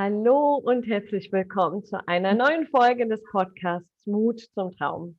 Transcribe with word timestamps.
Hallo 0.00 0.54
und 0.54 0.86
herzlich 0.86 1.32
willkommen 1.32 1.82
zu 1.82 1.98
einer 2.06 2.32
neuen 2.32 2.68
Folge 2.68 3.08
des 3.08 3.20
Podcasts 3.32 4.06
Mut 4.06 4.40
zum 4.54 4.70
Traum. 4.76 5.18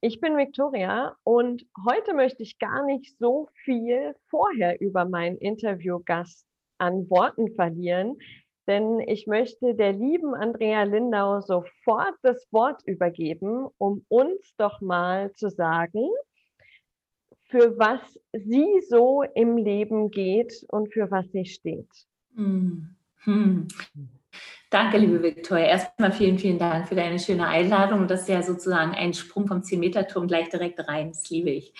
Ich 0.00 0.20
bin 0.20 0.36
Victoria 0.36 1.14
und 1.22 1.64
heute 1.88 2.12
möchte 2.12 2.42
ich 2.42 2.58
gar 2.58 2.84
nicht 2.84 3.16
so 3.20 3.48
viel 3.62 4.16
vorher 4.28 4.80
über 4.80 5.04
meinen 5.04 5.38
Interviewgast 5.38 6.44
an 6.78 7.08
Worten 7.08 7.54
verlieren, 7.54 8.18
denn 8.66 8.98
ich 8.98 9.28
möchte 9.28 9.76
der 9.76 9.92
lieben 9.92 10.34
Andrea 10.34 10.82
Lindau 10.82 11.40
sofort 11.40 12.16
das 12.22 12.48
Wort 12.50 12.82
übergeben, 12.84 13.68
um 13.78 14.04
uns 14.08 14.56
doch 14.56 14.80
mal 14.80 15.32
zu 15.34 15.50
sagen, 15.50 16.10
für 17.44 17.78
was 17.78 18.00
sie 18.32 18.80
so 18.88 19.22
im 19.36 19.56
Leben 19.56 20.10
geht 20.10 20.66
und 20.70 20.92
für 20.92 21.12
was 21.12 21.30
sie 21.30 21.44
steht. 21.44 21.86
Hm. 22.34 22.95
Hm. 23.26 23.66
Danke, 24.70 24.98
liebe 24.98 25.22
Viktoria. 25.22 25.66
Erstmal 25.66 26.12
vielen, 26.12 26.38
vielen 26.38 26.58
Dank 26.58 26.88
für 26.88 26.94
deine 26.94 27.18
schöne 27.18 27.46
Einladung. 27.46 28.08
Das 28.08 28.22
ist 28.22 28.28
ja 28.28 28.42
sozusagen 28.42 28.94
ein 28.94 29.14
Sprung 29.14 29.46
vom 29.46 29.62
10-Meter-Turm 29.62 30.28
gleich 30.28 30.48
direkt 30.48 30.86
rein. 30.88 31.10
Das 31.10 31.28
liebe 31.30 31.50
ich. 31.50 31.72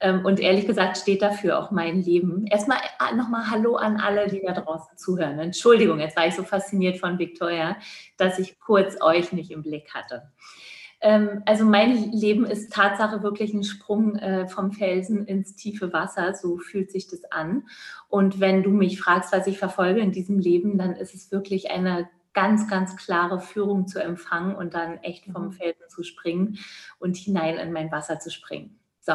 Ähm, 0.00 0.24
und 0.24 0.40
ehrlich 0.40 0.66
gesagt 0.66 0.98
steht 0.98 1.22
dafür 1.22 1.58
auch 1.58 1.70
mein 1.70 2.02
Leben. 2.02 2.46
Erstmal 2.46 2.78
äh, 2.78 3.14
nochmal 3.14 3.50
Hallo 3.50 3.76
an 3.76 3.96
alle, 3.96 4.28
die 4.28 4.42
da 4.44 4.52
draußen 4.52 4.96
zuhören. 4.96 5.38
Entschuldigung, 5.38 6.00
jetzt 6.00 6.16
war 6.16 6.26
ich 6.26 6.34
so 6.34 6.42
fasziniert 6.42 6.98
von 6.98 7.18
Victoria, 7.18 7.76
dass 8.16 8.38
ich 8.38 8.58
kurz 8.58 9.00
euch 9.00 9.32
nicht 9.32 9.50
im 9.50 9.62
Blick 9.62 9.94
hatte. 9.94 10.30
Ähm, 11.04 11.42
also 11.44 11.66
mein 11.66 12.12
Leben 12.12 12.46
ist 12.46 12.72
Tatsache 12.72 13.22
wirklich 13.22 13.52
ein 13.52 13.62
Sprung 13.62 14.16
äh, 14.16 14.48
vom 14.48 14.72
Felsen 14.72 15.26
ins 15.26 15.54
tiefe 15.54 15.92
Wasser. 15.92 16.34
So 16.34 16.56
fühlt 16.56 16.90
sich 16.90 17.06
das 17.08 17.24
an. 17.30 17.64
Und 18.08 18.40
wenn 18.40 18.62
du 18.62 18.70
mich 18.70 18.98
fragst, 18.98 19.30
was 19.30 19.46
ich 19.46 19.58
verfolge 19.58 20.00
in 20.00 20.12
diesem 20.12 20.38
Leben, 20.38 20.78
dann 20.78 20.96
ist 20.96 21.14
es 21.14 21.30
wirklich 21.30 21.70
eine 21.70 22.08
ganz, 22.32 22.68
ganz 22.68 22.96
klare 22.96 23.38
Führung 23.38 23.86
zu 23.86 24.02
empfangen 24.02 24.56
und 24.56 24.72
dann 24.72 24.96
echt 24.98 25.26
vom 25.26 25.48
mhm. 25.48 25.52
Felsen 25.52 25.88
zu 25.88 26.02
springen 26.02 26.58
und 26.98 27.16
hinein 27.16 27.58
in 27.58 27.70
mein 27.70 27.92
Wasser 27.92 28.18
zu 28.18 28.30
springen. 28.30 28.80
So, 29.00 29.12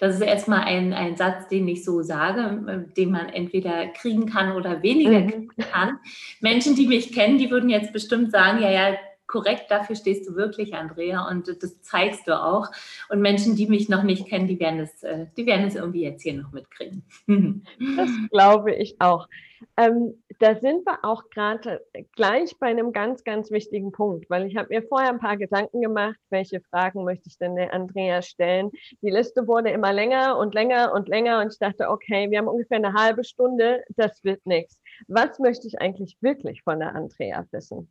das 0.00 0.16
ist 0.16 0.20
erstmal 0.20 0.62
ein, 0.62 0.92
ein 0.92 1.16
Satz, 1.16 1.46
den 1.46 1.68
ich 1.68 1.84
so 1.84 2.02
sage, 2.02 2.64
äh, 2.66 2.92
den 2.94 3.12
man 3.12 3.28
entweder 3.28 3.86
kriegen 3.86 4.26
kann 4.26 4.56
oder 4.56 4.82
weniger 4.82 5.20
mhm. 5.20 5.30
kriegen 5.30 5.70
kann. 5.72 5.98
Menschen, 6.40 6.74
die 6.74 6.88
mich 6.88 7.12
kennen, 7.12 7.38
die 7.38 7.48
würden 7.48 7.70
jetzt 7.70 7.92
bestimmt 7.92 8.32
sagen, 8.32 8.60
ja, 8.60 8.70
ja, 8.70 8.96
korrekt, 9.28 9.66
dafür 9.70 9.94
stehst 9.94 10.28
du 10.28 10.34
wirklich, 10.34 10.74
Andrea, 10.74 11.28
und 11.28 11.46
das 11.46 11.80
zeigst 11.82 12.26
du 12.26 12.42
auch. 12.42 12.68
Und 13.08 13.20
Menschen, 13.20 13.54
die 13.54 13.68
mich 13.68 13.88
noch 13.88 14.02
nicht 14.02 14.26
kennen, 14.26 14.48
die 14.48 14.58
werden 14.58 14.80
es, 14.80 15.02
äh, 15.04 15.26
die 15.36 15.46
werden 15.46 15.66
es 15.66 15.76
irgendwie 15.76 16.02
jetzt 16.02 16.22
hier 16.22 16.34
noch 16.34 16.50
mitkriegen. 16.50 17.04
Das 17.96 18.10
glaube 18.30 18.74
ich 18.74 19.00
auch. 19.00 19.28
Ähm, 19.76 20.22
da 20.38 20.54
sind 20.54 20.86
wir 20.86 21.04
auch 21.04 21.28
gerade 21.30 21.84
gleich 22.12 22.56
bei 22.58 22.68
einem 22.68 22.92
ganz, 22.92 23.24
ganz 23.24 23.50
wichtigen 23.50 23.92
Punkt, 23.92 24.30
weil 24.30 24.46
ich 24.46 24.56
habe 24.56 24.68
mir 24.70 24.82
vorher 24.82 25.10
ein 25.10 25.18
paar 25.18 25.36
Gedanken 25.36 25.80
gemacht, 25.80 26.16
welche 26.30 26.60
Fragen 26.60 27.04
möchte 27.04 27.28
ich 27.28 27.38
denn 27.38 27.56
der 27.56 27.74
Andrea 27.74 28.22
stellen. 28.22 28.70
Die 29.02 29.10
Liste 29.10 29.46
wurde 29.46 29.70
immer 29.70 29.92
länger 29.92 30.38
und 30.38 30.54
länger 30.54 30.92
und 30.92 31.08
länger 31.08 31.40
und 31.40 31.52
ich 31.52 31.58
dachte, 31.58 31.88
okay, 31.90 32.30
wir 32.30 32.38
haben 32.38 32.48
ungefähr 32.48 32.78
eine 32.78 32.94
halbe 32.94 33.24
Stunde, 33.24 33.82
das 33.96 34.22
wird 34.24 34.44
nichts. 34.46 34.80
Was 35.08 35.38
möchte 35.38 35.66
ich 35.66 35.80
eigentlich 35.80 36.16
wirklich 36.20 36.62
von 36.62 36.78
der 36.78 36.94
Andrea 36.94 37.44
wissen? 37.50 37.90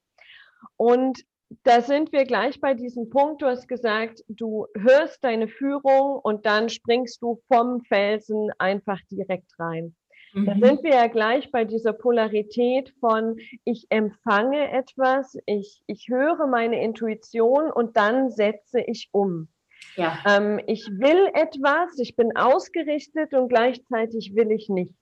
Und 0.75 1.23
da 1.63 1.81
sind 1.81 2.11
wir 2.11 2.25
gleich 2.25 2.59
bei 2.59 2.73
diesem 2.73 3.09
Punkt. 3.09 3.41
Du 3.41 3.45
hast 3.45 3.67
gesagt, 3.67 4.23
du 4.27 4.67
hörst 4.75 5.23
deine 5.23 5.47
Führung 5.47 6.19
und 6.21 6.45
dann 6.45 6.69
springst 6.69 7.21
du 7.21 7.41
vom 7.47 7.81
Felsen 7.81 8.51
einfach 8.57 8.99
direkt 9.09 9.51
rein. 9.57 9.95
Mhm. 10.33 10.45
Da 10.45 10.53
sind 10.53 10.83
wir 10.83 10.91
ja 10.91 11.07
gleich 11.07 11.51
bei 11.51 11.63
dieser 11.63 11.93
Polarität 11.93 12.93
von 12.99 13.37
ich 13.63 13.85
empfange 13.89 14.71
etwas, 14.71 15.37
ich, 15.45 15.81
ich 15.87 16.07
höre 16.09 16.47
meine 16.47 16.81
Intuition 16.81 17.71
und 17.71 17.95
dann 17.97 18.29
setze 18.29 18.81
ich 18.81 19.09
um. 19.11 19.47
Ja. 19.95 20.19
Ähm, 20.27 20.59
ich 20.67 20.87
will 20.89 21.29
etwas, 21.33 21.97
ich 21.99 22.15
bin 22.15 22.35
ausgerichtet 22.35 23.33
und 23.33 23.49
gleichzeitig 23.49 24.35
will 24.35 24.51
ich 24.51 24.69
nicht. 24.69 24.93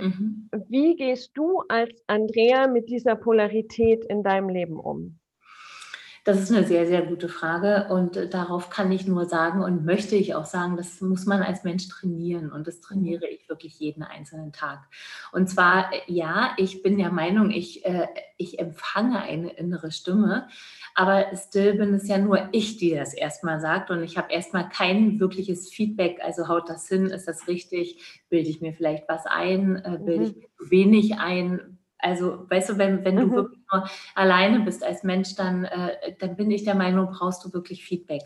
Mhm. 0.00 0.50
Wie 0.68 0.96
gehst 0.96 1.32
du 1.34 1.60
als 1.68 2.02
Andrea 2.08 2.66
mit 2.66 2.88
dieser 2.88 3.16
Polarität 3.16 4.04
in 4.04 4.22
deinem 4.24 4.48
Leben 4.48 4.78
um? 4.80 5.17
Das 6.28 6.42
ist 6.42 6.52
eine 6.52 6.66
sehr, 6.66 6.86
sehr 6.86 7.00
gute 7.00 7.26
Frage 7.26 7.86
und 7.88 8.18
äh, 8.18 8.28
darauf 8.28 8.68
kann 8.68 8.92
ich 8.92 9.06
nur 9.06 9.24
sagen 9.24 9.62
und 9.62 9.86
möchte 9.86 10.14
ich 10.14 10.34
auch 10.34 10.44
sagen, 10.44 10.76
das 10.76 11.00
muss 11.00 11.24
man 11.24 11.40
als 11.40 11.64
Mensch 11.64 11.88
trainieren 11.88 12.52
und 12.52 12.66
das 12.66 12.82
trainiere 12.82 13.26
ich 13.26 13.48
wirklich 13.48 13.80
jeden 13.80 14.02
einzelnen 14.02 14.52
Tag. 14.52 14.80
Und 15.32 15.48
zwar, 15.48 15.90
äh, 15.90 16.00
ja, 16.06 16.52
ich 16.58 16.82
bin 16.82 16.98
der 16.98 17.10
Meinung, 17.10 17.50
ich, 17.50 17.86
äh, 17.86 18.08
ich 18.36 18.58
empfange 18.58 19.22
eine 19.22 19.54
innere 19.54 19.90
Stimme, 19.90 20.48
aber 20.94 21.34
still 21.34 21.78
bin 21.78 21.94
es 21.94 22.06
ja 22.06 22.18
nur 22.18 22.50
ich, 22.52 22.76
die 22.76 22.94
das 22.94 23.14
erstmal 23.14 23.58
sagt 23.58 23.90
und 23.90 24.02
ich 24.02 24.18
habe 24.18 24.30
erstmal 24.30 24.68
kein 24.68 25.20
wirkliches 25.20 25.70
Feedback, 25.70 26.20
also 26.22 26.46
haut 26.46 26.68
das 26.68 26.86
hin, 26.88 27.06
ist 27.06 27.26
das 27.26 27.48
richtig, 27.48 28.22
bilde 28.28 28.50
ich 28.50 28.60
mir 28.60 28.74
vielleicht 28.74 29.08
was 29.08 29.24
ein, 29.24 29.82
bilde 30.04 30.24
ich 30.24 30.36
mhm. 30.36 30.70
wenig 30.70 31.18
ein, 31.18 31.78
also, 31.98 32.44
weißt 32.50 32.68
du, 32.68 32.78
wenn, 32.78 33.02
wenn 33.06 33.16
du 33.16 33.26
mhm. 33.28 33.32
wirklich 33.32 33.57
nur 33.72 33.88
alleine 34.14 34.60
bist 34.60 34.84
als 34.84 35.02
Mensch, 35.02 35.34
dann, 35.34 35.64
äh, 35.64 36.14
dann 36.18 36.36
bin 36.36 36.50
ich 36.50 36.64
der 36.64 36.74
Meinung, 36.74 37.10
brauchst 37.10 37.44
du 37.44 37.52
wirklich 37.52 37.84
Feedback. 37.84 38.22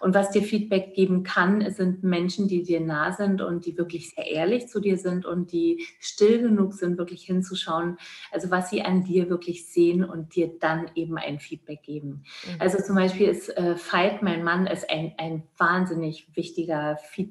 Und 0.00 0.14
was 0.14 0.30
dir 0.30 0.42
Feedback 0.42 0.94
geben 0.94 1.22
kann, 1.22 1.70
sind 1.72 2.02
Menschen, 2.02 2.48
die 2.48 2.62
dir 2.62 2.80
nah 2.80 3.12
sind 3.12 3.42
und 3.42 3.66
die 3.66 3.76
wirklich 3.76 4.10
sehr 4.10 4.26
ehrlich 4.26 4.68
zu 4.68 4.80
dir 4.80 4.98
sind 4.98 5.26
und 5.26 5.52
die 5.52 5.86
still 6.00 6.42
genug 6.42 6.74
sind, 6.74 6.98
wirklich 6.98 7.24
hinzuschauen, 7.24 7.98
also 8.32 8.50
was 8.50 8.70
sie 8.70 8.82
an 8.82 9.04
dir 9.04 9.28
wirklich 9.28 9.66
sehen 9.66 10.04
und 10.04 10.34
dir 10.34 10.58
dann 10.58 10.90
eben 10.94 11.18
ein 11.18 11.38
Feedback 11.38 11.82
geben. 11.82 12.24
Mhm. 12.46 12.60
Also 12.60 12.82
zum 12.82 12.96
Beispiel 12.96 13.28
ist 13.28 13.48
äh, 13.56 13.76
Veit, 13.76 14.22
mein 14.22 14.44
Mann, 14.44 14.66
ist 14.66 14.88
ein, 14.90 15.14
ein 15.18 15.42
wahnsinnig 15.56 16.28
wichtiger 16.34 16.96
Feedback 16.96 17.24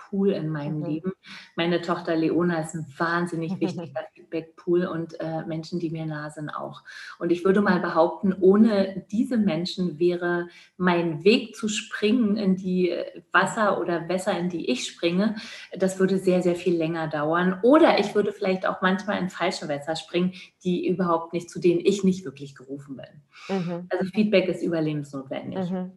Feedback-Pool 0.00 0.30
in 0.32 0.48
meinem 0.48 0.78
mhm. 0.78 0.86
Leben. 0.86 1.12
Meine 1.56 1.80
Tochter 1.80 2.16
Leona 2.16 2.60
ist 2.60 2.74
ein 2.74 2.86
wahnsinnig 2.96 3.52
wichtiger 3.60 4.00
Feedback-Pool 4.14 4.86
und 4.86 5.18
äh, 5.20 5.44
Menschen, 5.44 5.78
die 5.80 5.90
mir 5.90 6.06
nah 6.06 6.30
sind, 6.30 6.50
auch. 6.50 6.82
Und 7.20 7.30
ich 7.30 7.44
würde 7.44 7.60
mal 7.60 7.80
behaupten, 7.80 8.34
ohne 8.40 9.04
diese 9.10 9.36
Menschen 9.36 9.98
wäre 9.98 10.48
mein 10.78 11.22
Weg 11.22 11.54
zu 11.54 11.68
springen 11.68 12.38
in 12.38 12.56
die 12.56 12.96
Wasser 13.30 13.78
oder 13.78 14.08
Wässer, 14.08 14.36
in 14.38 14.48
die 14.48 14.70
ich 14.70 14.86
springe, 14.86 15.36
das 15.76 16.00
würde 16.00 16.16
sehr, 16.16 16.40
sehr 16.40 16.56
viel 16.56 16.74
länger 16.74 17.08
dauern. 17.08 17.60
Oder 17.62 17.98
ich 17.98 18.14
würde 18.14 18.32
vielleicht 18.32 18.66
auch 18.66 18.80
manchmal 18.80 19.18
in 19.18 19.28
falsche 19.28 19.68
Wässer 19.68 19.96
springen, 19.96 20.32
die 20.64 20.88
überhaupt 20.88 21.34
nicht, 21.34 21.50
zu 21.50 21.60
denen 21.60 21.80
ich 21.84 22.04
nicht 22.04 22.24
wirklich 22.24 22.54
gerufen 22.54 22.96
bin. 22.96 23.56
Mhm. 23.56 23.86
Also 23.90 24.06
Feedback 24.14 24.48
ist 24.48 24.62
überlebensnotwendig. 24.62 25.70
Mhm. 25.70 25.92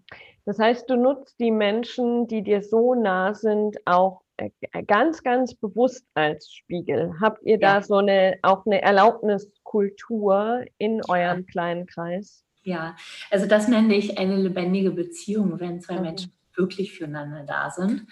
Das 0.45 0.59
heißt, 0.59 0.89
du 0.89 0.97
nutzt 0.97 1.39
die 1.39 1.51
Menschen, 1.51 2.27
die 2.27 2.43
dir 2.43 2.61
so 2.61 2.95
nah 2.95 3.33
sind, 3.33 3.77
auch 3.85 4.22
ganz, 4.87 5.23
ganz 5.23 5.55
bewusst 5.55 6.05
als 6.13 6.51
Spiegel. 6.51 7.13
Habt 7.21 7.43
ihr 7.43 7.59
ja. 7.59 7.75
da 7.75 7.81
so 7.81 7.95
eine, 7.97 8.37
auch 8.41 8.65
eine 8.65 8.81
Erlaubniskultur 8.81 10.65
in 10.77 11.01
eurem 11.07 11.45
kleinen 11.45 11.85
Kreis? 11.85 12.43
Ja, 12.63 12.95
also 13.29 13.45
das 13.45 13.67
nenne 13.67 13.95
ich 13.95 14.17
eine 14.17 14.37
lebendige 14.37 14.91
Beziehung, 14.91 15.59
wenn 15.59 15.81
zwei 15.81 15.95
okay. 15.95 16.03
Menschen 16.03 16.31
wirklich 16.55 16.93
füreinander 16.93 17.43
da 17.45 17.69
sind. 17.69 18.05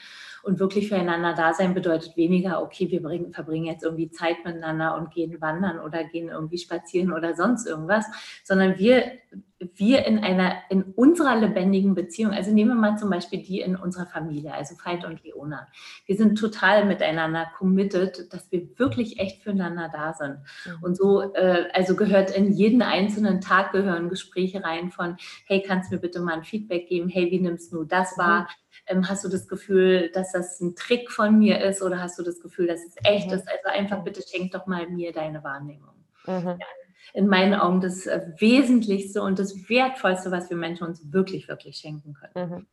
Und 0.43 0.59
wirklich 0.59 0.89
füreinander 0.89 1.33
da 1.33 1.53
sein 1.53 1.73
bedeutet 1.73 2.17
weniger, 2.17 2.61
okay, 2.61 2.89
wir 2.89 3.01
bringen, 3.01 3.31
verbringen 3.31 3.65
jetzt 3.65 3.83
irgendwie 3.83 4.09
Zeit 4.09 4.37
miteinander 4.43 4.97
und 4.97 5.11
gehen 5.11 5.39
wandern 5.41 5.79
oder 5.79 6.03
gehen 6.03 6.29
irgendwie 6.29 6.57
spazieren 6.57 7.13
oder 7.13 7.35
sonst 7.35 7.67
irgendwas, 7.67 8.05
sondern 8.43 8.77
wir, 8.77 9.11
wir 9.75 10.05
in 10.05 10.19
einer, 10.19 10.55
in 10.69 10.83
unserer 10.83 11.35
lebendigen 11.35 11.93
Beziehung, 11.93 12.31
also 12.31 12.51
nehmen 12.51 12.71
wir 12.71 12.75
mal 12.75 12.97
zum 12.97 13.09
Beispiel 13.09 13.41
die 13.41 13.61
in 13.61 13.75
unserer 13.75 14.07
Familie, 14.07 14.53
also 14.53 14.75
Veit 14.83 15.05
und 15.05 15.23
Leona. 15.23 15.67
Wir 16.05 16.17
sind 16.17 16.37
total 16.37 16.85
miteinander 16.85 17.47
committed, 17.57 18.33
dass 18.33 18.51
wir 18.51 18.67
wirklich 18.77 19.19
echt 19.19 19.43
füreinander 19.43 19.89
da 19.93 20.13
sind. 20.13 20.37
Mhm. 20.65 20.83
Und 20.83 20.97
so, 20.97 21.33
äh, 21.33 21.65
also 21.73 21.95
gehört 21.95 22.35
in 22.35 22.51
jeden 22.53 22.81
einzelnen 22.81 23.41
Tag 23.41 23.71
gehören 23.71 24.09
Gespräche 24.09 24.63
rein 24.63 24.91
von, 24.91 25.17
hey, 25.45 25.63
kannst 25.65 25.91
du 25.91 25.95
mir 25.95 26.01
bitte 26.01 26.19
mal 26.19 26.33
ein 26.33 26.43
Feedback 26.43 26.87
geben? 26.87 27.09
Hey, 27.09 27.29
wie 27.31 27.39
nimmst 27.39 27.71
du 27.71 27.83
das 27.83 28.17
wahr? 28.17 28.47
Mhm. 28.89 28.97
Ähm, 28.97 29.09
hast 29.09 29.23
du 29.23 29.29
das 29.29 29.47
Gefühl, 29.47 30.11
dass 30.13 30.31
das 30.31 30.59
ein 30.59 30.75
Trick 30.75 31.11
von 31.11 31.37
mir 31.37 31.61
ist 31.61 31.81
oder 31.81 31.99
hast 31.99 32.17
du 32.19 32.23
das 32.23 32.39
Gefühl, 32.41 32.67
dass 32.67 32.83
es 32.85 32.95
echt 33.03 33.27
mhm. 33.27 33.33
ist? 33.33 33.47
Also 33.47 33.69
einfach 33.71 34.03
bitte 34.03 34.21
schenk 34.21 34.51
doch 34.51 34.67
mal 34.67 34.87
mir 34.89 35.11
deine 35.11 35.43
Wahrnehmung. 35.43 35.95
Mhm. 36.25 36.57
Ja, 36.59 36.67
in 37.13 37.27
meinen 37.27 37.53
Augen 37.53 37.81
das 37.81 38.05
äh, 38.05 38.21
Wesentlichste 38.37 39.21
und 39.21 39.39
das 39.39 39.69
Wertvollste, 39.69 40.31
was 40.31 40.49
wir 40.49 40.57
Menschen 40.57 40.87
uns 40.87 41.11
wirklich, 41.11 41.47
wirklich 41.47 41.77
schenken 41.77 42.13
können. 42.13 42.49
Mhm. 42.49 42.67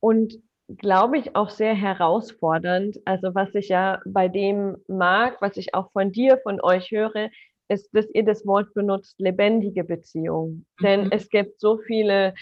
Und 0.00 0.34
glaube 0.68 1.18
ich, 1.18 1.36
auch 1.36 1.50
sehr 1.50 1.74
herausfordernd. 1.74 2.98
Also 3.04 3.34
was 3.34 3.54
ich 3.54 3.68
ja 3.68 4.00
bei 4.06 4.28
dem 4.28 4.76
mag, 4.88 5.40
was 5.40 5.56
ich 5.56 5.74
auch 5.74 5.90
von 5.92 6.12
dir, 6.12 6.38
von 6.42 6.60
euch 6.60 6.90
höre, 6.90 7.30
ist, 7.68 7.90
dass 7.94 8.06
ihr 8.14 8.24
das 8.24 8.46
Wort 8.46 8.72
benutzt, 8.74 9.16
lebendige 9.18 9.84
Beziehung. 9.84 10.64
Mhm. 10.78 10.84
Denn 10.84 11.12
es 11.12 11.28
gibt 11.28 11.60
so 11.60 11.78
viele 11.78 12.34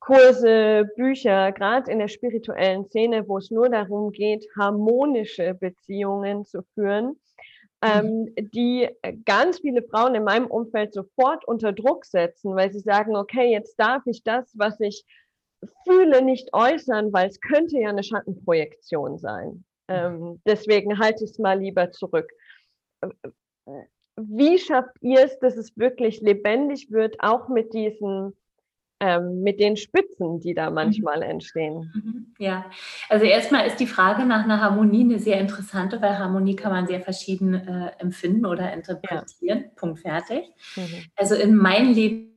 Kurse, 0.00 0.88
Bücher, 0.96 1.52
gerade 1.52 1.90
in 1.90 1.98
der 1.98 2.08
spirituellen 2.08 2.86
Szene, 2.86 3.28
wo 3.28 3.38
es 3.38 3.50
nur 3.50 3.68
darum 3.68 4.12
geht, 4.12 4.46
harmonische 4.56 5.54
Beziehungen 5.54 6.44
zu 6.44 6.62
führen. 6.74 7.18
ähm, 7.82 8.34
die 8.36 8.88
ganz 9.24 9.60
viele 9.60 9.82
Frauen 9.82 10.14
in 10.14 10.24
meinem 10.24 10.46
Umfeld 10.46 10.92
sofort 10.92 11.46
unter 11.46 11.72
Druck 11.72 12.04
setzen, 12.04 12.56
weil 12.56 12.72
sie 12.72 12.80
sagen, 12.80 13.14
okay, 13.16 13.52
jetzt 13.52 13.76
darf 13.78 14.02
ich 14.06 14.24
das, 14.24 14.52
was 14.56 14.80
ich 14.80 15.04
fühle, 15.84 16.22
nicht 16.22 16.48
äußern, 16.52 17.12
weil 17.12 17.28
es 17.28 17.40
könnte 17.40 17.78
ja 17.78 17.90
eine 17.90 18.02
Schattenprojektion 18.02 19.18
sein. 19.18 19.64
Ähm, 19.88 20.40
deswegen 20.46 20.98
halte 20.98 21.24
ich 21.24 21.30
es 21.30 21.38
mal 21.38 21.58
lieber 21.58 21.90
zurück. 21.92 22.30
Wie 24.16 24.58
schafft 24.58 24.96
ihr 25.00 25.20
es, 25.24 25.38
dass 25.38 25.56
es 25.56 25.76
wirklich 25.76 26.20
lebendig 26.20 26.90
wird, 26.90 27.16
auch 27.20 27.48
mit 27.48 27.72
diesen 27.72 28.36
ähm, 29.00 29.42
mit 29.42 29.60
den 29.60 29.76
Spitzen, 29.76 30.40
die 30.40 30.54
da 30.54 30.68
mhm. 30.68 30.74
manchmal 30.74 31.22
entstehen. 31.22 31.92
Mhm. 31.94 32.34
Ja, 32.38 32.66
also 33.08 33.24
erstmal 33.24 33.66
ist 33.66 33.78
die 33.80 33.86
Frage 33.86 34.24
nach 34.24 34.44
einer 34.44 34.60
Harmonie 34.60 35.02
eine 35.02 35.18
sehr 35.18 35.40
interessante, 35.40 36.00
weil 36.02 36.18
Harmonie 36.18 36.56
kann 36.56 36.72
man 36.72 36.86
sehr 36.86 37.00
verschieden 37.00 37.54
äh, 37.54 37.92
empfinden 37.98 38.46
oder 38.46 38.72
interpretieren. 38.72 39.60
Ja. 39.60 39.70
Punkt 39.76 40.00
fertig. 40.00 40.44
Mhm. 40.76 41.04
Also 41.16 41.34
in 41.34 41.56
meinem 41.56 41.92
Leben 41.92 42.27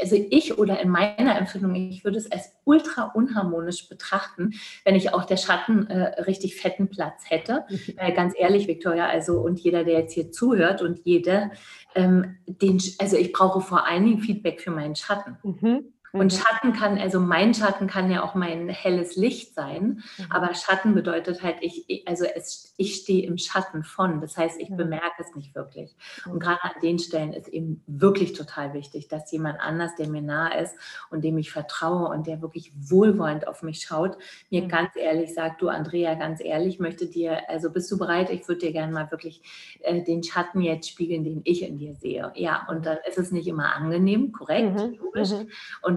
also 0.00 0.16
ich 0.30 0.58
oder 0.58 0.80
in 0.80 0.88
meiner 0.88 1.36
Empfindung, 1.36 1.74
ich 1.74 2.04
würde 2.04 2.18
es 2.18 2.30
als 2.30 2.52
ultra 2.64 3.12
unharmonisch 3.14 3.88
betrachten, 3.88 4.54
wenn 4.84 4.94
ich 4.94 5.12
auch 5.12 5.24
der 5.24 5.36
Schatten 5.36 5.86
äh, 5.88 6.22
richtig 6.22 6.56
fetten 6.56 6.88
Platz 6.88 7.24
hätte. 7.28 7.66
Äh, 7.96 8.12
ganz 8.12 8.34
ehrlich, 8.36 8.66
Victoria, 8.66 9.08
also 9.08 9.40
und 9.40 9.60
jeder, 9.60 9.84
der 9.84 10.00
jetzt 10.00 10.14
hier 10.14 10.32
zuhört 10.32 10.80
und 10.80 11.00
jede, 11.04 11.50
ähm, 11.94 12.38
den, 12.46 12.80
also 12.98 13.16
ich 13.16 13.32
brauche 13.32 13.60
vor 13.60 13.86
allen 13.86 14.04
Dingen 14.04 14.20
Feedback 14.20 14.60
für 14.60 14.70
meinen 14.70 14.96
Schatten. 14.96 15.36
Mhm. 15.42 15.92
Und 16.12 16.32
mhm. 16.32 16.38
Schatten 16.38 16.72
kann, 16.74 16.98
also 16.98 17.20
mein 17.20 17.54
Schatten 17.54 17.86
kann 17.86 18.10
ja 18.10 18.22
auch 18.22 18.34
mein 18.34 18.68
helles 18.68 19.16
Licht 19.16 19.54
sein, 19.54 20.02
mhm. 20.18 20.26
aber 20.28 20.54
Schatten 20.54 20.94
bedeutet 20.94 21.42
halt, 21.42 21.56
ich, 21.62 22.04
also 22.06 22.26
es, 22.26 22.74
ich 22.76 22.96
stehe 22.96 23.26
im 23.26 23.38
Schatten 23.38 23.82
von. 23.82 24.20
Das 24.20 24.36
heißt, 24.36 24.60
ich 24.60 24.68
mhm. 24.68 24.76
bemerke 24.76 25.20
es 25.20 25.34
nicht 25.34 25.54
wirklich. 25.54 25.96
Und 26.26 26.40
gerade 26.40 26.62
an 26.64 26.72
den 26.82 26.98
Stellen 26.98 27.32
ist 27.32 27.48
eben 27.48 27.82
wirklich 27.86 28.34
total 28.34 28.74
wichtig, 28.74 29.08
dass 29.08 29.32
jemand 29.32 29.60
anders, 29.60 29.94
der 29.96 30.08
mir 30.08 30.20
nah 30.20 30.48
ist 30.48 30.76
und 31.10 31.24
dem 31.24 31.38
ich 31.38 31.50
vertraue 31.50 32.08
und 32.08 32.26
der 32.26 32.42
wirklich 32.42 32.72
wohlwollend 32.76 33.48
auf 33.48 33.62
mich 33.62 33.80
schaut, 33.80 34.18
mir 34.50 34.68
ganz 34.68 34.90
ehrlich 34.96 35.32
sagt, 35.32 35.62
du 35.62 35.68
Andrea, 35.68 36.14
ganz 36.14 36.42
ehrlich, 36.42 36.78
möchte 36.78 37.06
dir, 37.06 37.48
also 37.48 37.70
bist 37.70 37.90
du 37.90 37.96
bereit, 37.96 38.28
ich 38.28 38.46
würde 38.48 38.66
dir 38.66 38.72
gerne 38.72 38.92
mal 38.92 39.10
wirklich 39.10 39.42
äh, 39.80 40.02
den 40.02 40.22
Schatten 40.22 40.60
jetzt 40.60 40.90
spiegeln, 40.90 41.24
den 41.24 41.40
ich 41.44 41.62
in 41.62 41.78
dir 41.78 41.94
sehe. 41.94 42.32
Ja, 42.34 42.66
und 42.68 42.84
dann 42.84 42.98
ist 43.08 43.18
es 43.18 43.32
nicht 43.32 43.46
immer 43.46 43.74
angenehm, 43.74 44.32
korrekt, 44.32 44.78
logisch. 44.98 45.30
Mhm. 45.30 45.48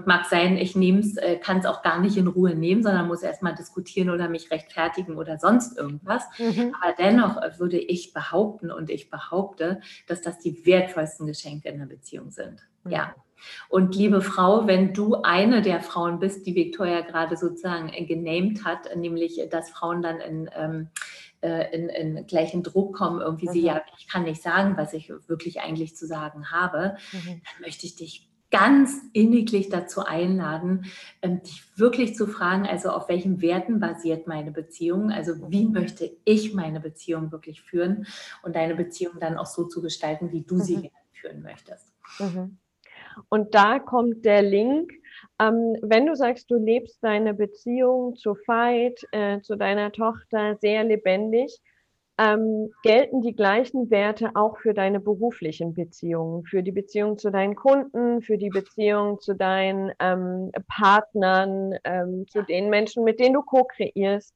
Und 0.05 0.07
mag 0.07 0.25
sein, 0.25 0.57
ich 0.57 0.75
nehme 0.75 0.99
es, 0.99 1.17
äh, 1.17 1.37
kann 1.37 1.57
es 1.57 1.65
auch 1.65 1.81
gar 1.81 1.99
nicht 1.99 2.15
in 2.15 2.27
Ruhe 2.27 2.53
nehmen, 2.53 2.83
sondern 2.83 3.07
muss 3.07 3.23
erstmal 3.23 3.55
diskutieren 3.55 4.11
oder 4.11 4.29
mich 4.29 4.51
rechtfertigen 4.51 5.17
oder 5.17 5.39
sonst 5.39 5.77
irgendwas. 5.77 6.23
Mhm. 6.37 6.75
Aber 6.79 6.93
dennoch 6.97 7.41
würde 7.57 7.79
ich 7.79 8.13
behaupten 8.13 8.71
und 8.71 8.91
ich 8.91 9.09
behaupte, 9.09 9.81
dass 10.07 10.21
das 10.21 10.37
die 10.37 10.63
wertvollsten 10.65 11.25
Geschenke 11.25 11.69
in 11.69 11.79
der 11.79 11.87
Beziehung 11.87 12.29
sind. 12.29 12.61
Mhm. 12.83 12.91
Ja. 12.91 13.15
Und 13.67 13.95
liebe 13.95 14.21
Frau, 14.21 14.67
wenn 14.67 14.93
du 14.93 15.21
eine 15.23 15.61
der 15.61 15.81
Frauen 15.81 16.19
bist, 16.19 16.45
die 16.45 16.55
Victoria 16.55 17.01
gerade 17.01 17.35
sozusagen 17.35 17.91
genamed 18.05 18.63
hat, 18.63 18.95
nämlich 18.95 19.41
dass 19.49 19.71
Frauen 19.71 20.01
dann 20.01 20.19
in, 20.19 20.49
ähm, 20.55 20.89
äh, 21.41 21.75
in, 21.75 21.89
in 21.89 22.27
gleichen 22.27 22.61
Druck 22.63 22.95
kommen, 22.95 23.21
irgendwie 23.21 23.47
mhm. 23.47 23.53
sie, 23.53 23.61
ja, 23.61 23.81
ich 23.97 24.07
kann 24.07 24.23
nicht 24.23 24.41
sagen, 24.41 24.77
was 24.77 24.93
ich 24.93 25.11
wirklich 25.27 25.61
eigentlich 25.61 25.95
zu 25.95 26.05
sagen 26.05 26.51
habe, 26.51 26.95
mhm. 27.11 27.41
dann 27.43 27.61
möchte 27.61 27.85
ich 27.85 27.95
dich 27.95 28.29
ganz 28.51 29.01
inniglich 29.13 29.69
dazu 29.69 30.01
einladen, 30.01 30.85
ähm, 31.21 31.41
dich 31.41 31.63
wirklich 31.77 32.15
zu 32.15 32.27
fragen, 32.27 32.65
also 32.65 32.89
auf 32.89 33.09
welchen 33.09 33.41
Werten 33.41 33.79
basiert 33.79 34.27
meine 34.27 34.51
Beziehung, 34.51 35.11
also 35.11 35.33
wie 35.49 35.65
möchte 35.65 36.11
ich 36.25 36.53
meine 36.53 36.79
Beziehung 36.79 37.31
wirklich 37.31 37.61
führen 37.61 38.07
und 38.43 38.55
deine 38.55 38.75
Beziehung 38.75 39.19
dann 39.19 39.37
auch 39.37 39.45
so 39.45 39.65
zu 39.65 39.81
gestalten, 39.81 40.31
wie 40.31 40.43
du 40.43 40.59
sie 40.59 40.77
mhm. 40.77 40.89
führen 41.11 41.41
möchtest. 41.41 41.91
Mhm. 42.19 42.57
Und 43.29 43.55
da 43.55 43.79
kommt 43.79 44.25
der 44.25 44.41
Link, 44.41 44.91
ähm, 45.39 45.77
wenn 45.81 46.05
du 46.05 46.15
sagst, 46.15 46.49
du 46.51 46.55
lebst 46.55 47.03
deine 47.03 47.33
Beziehung 47.33 48.15
zu 48.15 48.35
Veit, 48.45 49.05
äh, 49.11 49.41
zu 49.41 49.55
deiner 49.55 49.91
Tochter 49.91 50.57
sehr 50.61 50.83
lebendig, 50.83 51.61
ähm, 52.17 52.71
gelten 52.83 53.21
die 53.21 53.35
gleichen 53.35 53.89
Werte 53.89 54.31
auch 54.35 54.57
für 54.57 54.73
deine 54.73 54.99
beruflichen 54.99 55.73
Beziehungen, 55.73 56.45
für 56.45 56.63
die 56.63 56.71
Beziehung 56.71 57.17
zu 57.17 57.29
deinen 57.29 57.55
Kunden, 57.55 58.21
für 58.21 58.37
die 58.37 58.49
Beziehung 58.49 59.19
zu 59.19 59.33
deinen 59.33 59.91
ähm, 59.99 60.51
Partnern, 60.67 61.73
ähm, 61.83 62.25
zu 62.29 62.43
den 62.43 62.69
Menschen, 62.69 63.03
mit 63.03 63.19
denen 63.19 63.33
du 63.33 63.41
co-kreierst. 63.41 64.33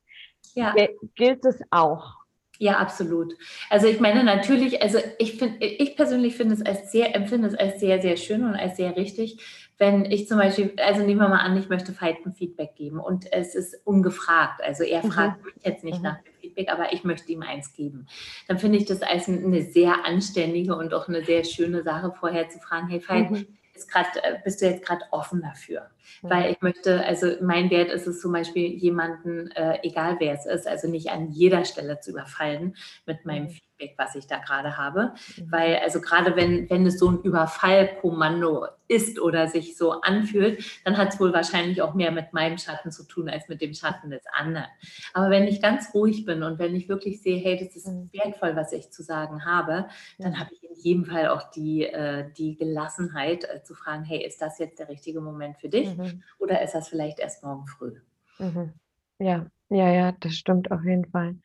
Ja. 0.56 0.76
Gilt 1.16 1.46
es 1.46 1.62
auch? 1.70 2.16
Ja, 2.62 2.78
absolut. 2.78 3.36
Also 3.70 3.88
ich 3.88 4.02
meine 4.02 4.26
natürlich, 4.26 4.82
also 4.82 5.00
ich 5.18 5.38
finde, 5.38 5.66
ich 5.66 5.96
persönlich 5.96 6.36
finde 6.36 6.56
es 6.56 6.66
als 6.66 6.92
sehr, 6.92 7.16
empfinde 7.16 7.48
es 7.48 7.56
als 7.56 7.80
sehr, 7.80 8.02
sehr 8.02 8.18
schön 8.18 8.44
und 8.44 8.56
als 8.56 8.76
sehr 8.76 8.98
richtig, 8.98 9.70
wenn 9.78 10.04
ich 10.04 10.28
zum 10.28 10.38
Beispiel, 10.38 10.74
also 10.86 11.06
nehmen 11.06 11.22
wir 11.22 11.30
mal 11.30 11.40
an, 11.40 11.58
ich 11.58 11.70
möchte 11.70 11.94
ein 11.98 12.34
Feedback 12.34 12.76
geben 12.76 13.00
und 13.00 13.32
es 13.32 13.56
ist 13.56 13.80
ungefragt. 13.86 14.62
Also 14.62 14.84
er 14.84 15.06
mhm. 15.06 15.12
fragt 15.12 15.46
mich 15.46 15.54
jetzt 15.64 15.86
nicht 15.86 16.00
mhm. 16.00 16.04
nach 16.04 16.22
dem 16.22 16.34
Feedback, 16.60 16.72
aber 16.72 16.94
ich 16.94 17.04
möchte 17.04 17.32
ihm 17.32 17.42
eins 17.42 17.74
geben. 17.74 18.08
Dann 18.48 18.60
finde 18.60 18.78
ich 18.78 18.86
das 18.86 19.02
als 19.02 19.28
eine 19.28 19.64
sehr 19.64 20.06
anständige 20.06 20.76
und 20.76 20.94
auch 20.94 21.08
eine 21.08 21.24
sehr 21.24 21.44
schöne 21.44 21.84
Sache, 21.84 22.14
vorher 22.20 22.50
zu 22.50 22.60
fragen, 22.60 22.88
hey 22.90 23.02
Veit, 23.08 23.32
mhm. 23.32 23.48
grad, 23.92 24.08
äh, 24.18 24.40
bist 24.44 24.62
du 24.62 24.66
jetzt 24.66 24.86
gerade 24.86 25.02
offen 25.12 25.42
dafür? 25.42 25.90
Mhm. 26.22 26.30
Weil 26.30 26.52
ich 26.52 26.62
möchte, 26.62 27.04
also 27.06 27.32
mein 27.42 27.70
Wert 27.70 27.92
ist 27.92 28.08
es 28.08 28.20
zum 28.20 28.32
Beispiel, 28.32 28.68
jemanden, 28.68 29.52
äh, 29.52 29.80
egal 29.84 30.18
wer 30.20 30.34
es 30.34 30.46
ist, 30.46 30.68
also 30.68 30.88
nicht 30.88 31.10
an 31.10 31.32
jeder 31.32 31.66
Stelle 31.66 32.00
zu 32.00 32.12
überfallen 32.12 32.76
mit 33.06 33.26
meinem 33.26 33.50
Feedback 33.50 33.64
mhm. 33.64 33.69
Feedback, 33.80 33.96
was 33.98 34.16
ich 34.16 34.28
da 34.28 34.38
gerade 34.38 34.78
habe. 34.78 35.14
Mhm. 35.38 35.52
Weil, 35.52 35.76
also 35.78 36.02
gerade 36.02 36.36
wenn, 36.36 36.70
wenn 36.70 36.86
es 36.86 37.00
so 37.00 37.10
ein 37.10 37.22
Überfallkommando 37.22 38.68
ist 38.88 39.20
oder 39.20 39.48
sich 39.48 39.78
so 39.78 40.02
anfühlt, 40.02 40.64
dann 40.84 40.98
hat 40.98 41.14
es 41.14 41.20
wohl 41.20 41.34
wahrscheinlich 41.34 41.82
auch 41.82 41.94
mehr 41.94 42.12
mit 42.12 42.34
meinem 42.34 42.58
Schatten 42.58 42.92
zu 42.92 43.08
tun 43.08 43.30
als 43.30 43.48
mit 43.48 43.62
dem 43.62 43.74
Schatten 43.74 44.10
des 44.10 44.24
anderen. 44.34 44.66
Aber 45.14 45.30
wenn 45.30 45.48
ich 45.48 45.62
ganz 45.62 45.94
ruhig 45.94 46.26
bin 46.26 46.44
und 46.44 46.60
wenn 46.60 46.76
ich 46.76 46.90
wirklich 46.90 47.22
sehe, 47.22 47.40
hey, 47.40 47.58
das 47.64 47.76
ist 47.76 47.88
mhm. 47.88 48.10
wertvoll, 48.12 48.56
was 48.56 48.74
ich 48.74 48.92
zu 48.92 49.04
sagen 49.04 49.46
habe, 49.46 49.88
dann 50.18 50.40
habe 50.40 50.52
ich 50.54 50.64
in 50.64 50.76
jedem 50.76 51.06
Fall 51.06 51.30
auch 51.30 51.50
die, 51.52 51.86
äh, 51.86 52.32
die 52.38 52.56
Gelassenheit 52.56 53.44
äh, 53.44 53.64
zu 53.64 53.76
fragen, 53.76 54.04
hey, 54.04 54.26
ist 54.26 54.42
das 54.42 54.60
jetzt 54.60 54.80
der 54.80 54.90
richtige 54.90 55.22
Moment 55.22 55.58
für 55.58 55.70
dich 55.70 55.96
mhm. 55.96 56.24
oder 56.40 56.62
ist 56.62 56.74
das 56.74 56.90
vielleicht 56.90 57.20
erst 57.20 57.44
morgen 57.44 57.68
früh? 57.68 57.94
Mhm. 58.40 58.74
Ja, 59.20 59.46
ja, 59.70 59.92
ja, 59.92 60.12
das 60.14 60.34
stimmt 60.34 60.72
auf 60.72 60.84
jeden 60.84 61.06
Fall. 61.06 61.36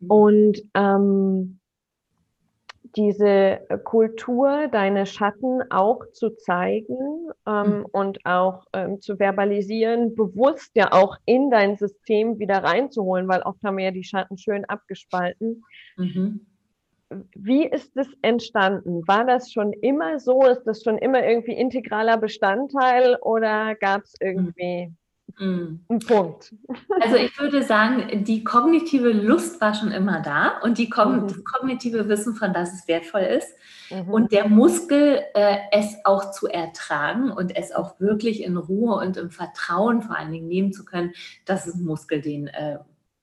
Mhm. 0.00 0.10
Und 0.10 0.62
ähm, 0.74 1.58
diese 2.96 3.60
äh, 3.68 3.78
Kultur, 3.82 4.68
deine 4.68 5.06
Schatten 5.06 5.62
auch 5.70 6.10
zu 6.12 6.30
zeigen 6.30 7.30
ähm, 7.46 7.78
mhm. 7.78 7.86
und 7.92 8.18
auch 8.24 8.64
ähm, 8.72 9.00
zu 9.00 9.18
verbalisieren, 9.18 10.14
bewusst 10.14 10.72
ja 10.74 10.92
auch 10.92 11.16
in 11.26 11.50
dein 11.50 11.76
System 11.76 12.38
wieder 12.38 12.64
reinzuholen, 12.64 13.28
weil 13.28 13.42
oft 13.42 13.62
haben 13.62 13.76
wir 13.76 13.86
ja 13.86 13.90
die 13.90 14.04
Schatten 14.04 14.38
schön 14.38 14.64
abgespalten. 14.64 15.62
Mhm. 15.96 16.46
Wie 17.36 17.64
ist 17.66 17.96
das 17.96 18.08
entstanden? 18.22 19.06
War 19.06 19.24
das 19.24 19.52
schon 19.52 19.72
immer 19.74 20.18
so? 20.18 20.42
Ist 20.44 20.64
das 20.64 20.82
schon 20.82 20.98
immer 20.98 21.24
irgendwie 21.24 21.52
integraler 21.52 22.16
Bestandteil 22.16 23.16
oder 23.20 23.76
gab 23.76 24.02
es 24.02 24.14
mhm. 24.20 24.96
Mm. 25.38 25.80
Ein 25.88 25.98
Punkt. 25.98 26.54
Also 27.00 27.16
ich 27.16 27.38
würde 27.38 27.62
sagen, 27.62 28.24
die 28.24 28.44
kognitive 28.44 29.10
Lust 29.10 29.60
war 29.60 29.74
schon 29.74 29.90
immer 29.90 30.22
da 30.22 30.58
und 30.62 30.78
die 30.78 30.88
Kogn 30.88 31.22
mhm. 31.22 31.28
das 31.28 31.44
kognitive 31.44 32.08
Wissen 32.08 32.34
von 32.34 32.52
dass 32.52 32.72
es 32.72 32.88
wertvoll 32.88 33.22
ist 33.22 33.54
mhm. 33.90 34.08
und 34.08 34.32
der 34.32 34.48
Muskel, 34.48 35.20
äh, 35.34 35.58
es 35.72 35.96
auch 36.04 36.30
zu 36.30 36.46
ertragen 36.46 37.30
und 37.30 37.54
es 37.54 37.72
auch 37.72 38.00
wirklich 38.00 38.42
in 38.42 38.56
Ruhe 38.56 38.96
und 38.96 39.16
im 39.16 39.30
Vertrauen 39.30 40.02
vor 40.02 40.16
allen 40.16 40.32
Dingen 40.32 40.48
nehmen 40.48 40.72
zu 40.72 40.84
können, 40.84 41.12
das 41.44 41.66
ist 41.66 41.76
ein 41.76 41.84
Muskel, 41.84 42.22
den 42.22 42.46
äh, 42.48 42.78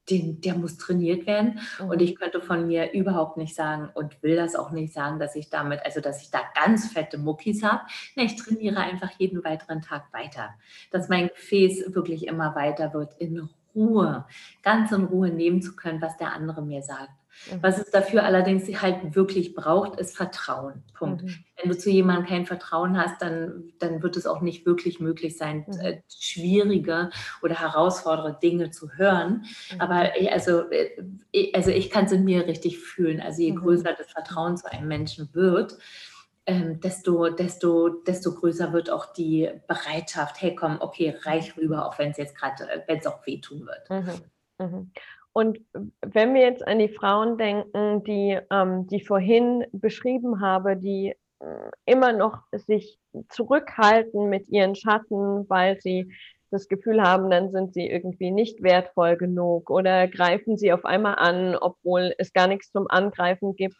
den, 0.09 0.41
der 0.41 0.55
muss 0.55 0.77
trainiert 0.77 1.25
werden. 1.25 1.59
Mhm. 1.79 1.89
Und 1.89 2.01
ich 2.01 2.15
könnte 2.15 2.41
von 2.41 2.67
mir 2.67 2.91
überhaupt 2.91 3.37
nicht 3.37 3.55
sagen 3.55 3.89
und 3.93 4.21
will 4.21 4.35
das 4.35 4.55
auch 4.55 4.71
nicht 4.71 4.93
sagen, 4.93 5.19
dass 5.19 5.35
ich 5.35 5.49
damit, 5.49 5.85
also 5.85 6.01
dass 6.01 6.21
ich 6.21 6.31
da 6.31 6.39
ganz 6.55 6.91
fette 6.91 7.17
Muckis 7.17 7.63
habe. 7.63 7.81
Nee, 8.15 8.25
ich 8.25 8.35
trainiere 8.35 8.77
einfach 8.77 9.11
jeden 9.17 9.43
weiteren 9.43 9.81
Tag 9.81 10.11
weiter, 10.11 10.53
dass 10.91 11.09
mein 11.09 11.29
Gefäß 11.29 11.93
wirklich 11.95 12.27
immer 12.27 12.55
weiter 12.55 12.93
wird 12.93 13.15
in 13.19 13.49
Ruhe, 13.75 14.25
ganz 14.61 14.91
in 14.91 15.05
Ruhe 15.05 15.29
nehmen 15.29 15.61
zu 15.61 15.75
können, 15.75 16.01
was 16.01 16.17
der 16.17 16.33
andere 16.33 16.61
mir 16.61 16.83
sagt. 16.83 17.11
Mhm. 17.51 17.63
Was 17.63 17.77
es 17.77 17.91
dafür 17.91 18.23
allerdings 18.23 18.67
halt 18.81 19.15
wirklich 19.15 19.53
braucht, 19.53 19.99
ist 19.99 20.15
Vertrauen. 20.15 20.83
Punkt. 20.93 21.23
Mhm. 21.23 21.35
Wenn 21.61 21.71
du 21.71 21.77
zu 21.77 21.89
jemandem 21.89 22.25
kein 22.25 22.45
Vertrauen 22.45 22.97
hast, 22.97 23.21
dann, 23.21 23.71
dann 23.79 24.01
wird 24.03 24.17
es 24.17 24.25
auch 24.25 24.41
nicht 24.41 24.65
wirklich 24.65 24.99
möglich 24.99 25.37
sein, 25.37 25.65
mhm. 25.67 25.79
äh, 25.79 26.01
schwierige 26.09 27.09
oder 27.41 27.59
herausfordernde 27.59 28.39
Dinge 28.41 28.71
zu 28.71 28.91
hören. 28.93 29.45
Mhm. 29.73 29.81
Aber 29.81 30.11
also, 30.31 30.69
äh, 30.71 31.51
also 31.53 31.71
ich 31.71 31.89
kann 31.89 32.05
es 32.05 32.11
in 32.11 32.23
mir 32.23 32.47
richtig 32.47 32.79
fühlen. 32.79 33.21
Also 33.21 33.41
je 33.41 33.51
mhm. 33.51 33.57
größer 33.57 33.93
das 33.97 34.11
Vertrauen 34.11 34.57
zu 34.57 34.71
einem 34.71 34.87
Menschen 34.87 35.29
wird, 35.33 35.77
ähm, 36.45 36.79
desto, 36.81 37.29
desto, 37.29 37.89
desto 37.89 38.33
größer 38.33 38.73
wird 38.73 38.89
auch 38.89 39.13
die 39.13 39.49
Bereitschaft, 39.67 40.41
hey 40.41 40.55
komm, 40.55 40.77
okay, 40.81 41.15
reich 41.23 41.55
rüber, 41.55 41.85
auch 41.85 41.97
wenn 41.99 42.11
es 42.11 42.17
jetzt 42.17 42.35
gerade, 42.35 42.69
äh, 42.69 42.81
wenn 42.85 42.99
es 42.99 43.07
auch 43.07 43.25
wehtun 43.25 43.65
wird. 43.65 43.89
Mhm. 43.89 44.65
Mhm. 44.65 44.91
Und 45.33 45.59
wenn 46.01 46.35
wir 46.35 46.41
jetzt 46.41 46.65
an 46.65 46.77
die 46.77 46.89
Frauen 46.89 47.37
denken, 47.37 48.03
die, 48.03 48.39
ähm, 48.51 48.87
die 48.87 49.01
vorhin 49.01 49.65
beschrieben 49.71 50.41
habe, 50.41 50.77
die 50.77 51.15
äh, 51.39 51.71
immer 51.85 52.13
noch 52.13 52.43
sich 52.51 52.99
zurückhalten 53.29 54.29
mit 54.29 54.47
ihren 54.49 54.75
Schatten, 54.75 55.49
weil 55.49 55.81
sie 55.81 56.13
das 56.51 56.67
Gefühl 56.67 57.01
haben, 57.01 57.31
dann 57.31 57.51
sind 57.51 57.73
sie 57.73 57.89
irgendwie 57.89 58.29
nicht 58.29 58.61
wertvoll 58.61 59.17
genug 59.17 59.71
oder 59.71 60.07
greifen 60.07 60.55
sie 60.55 60.71
auf 60.71 60.85
einmal 60.85 61.15
an, 61.15 61.55
obwohl 61.55 62.13
es 62.19 62.31
gar 62.31 62.47
nichts 62.47 62.71
zum 62.71 62.85
Angreifen 62.87 63.55
gibt. 63.55 63.75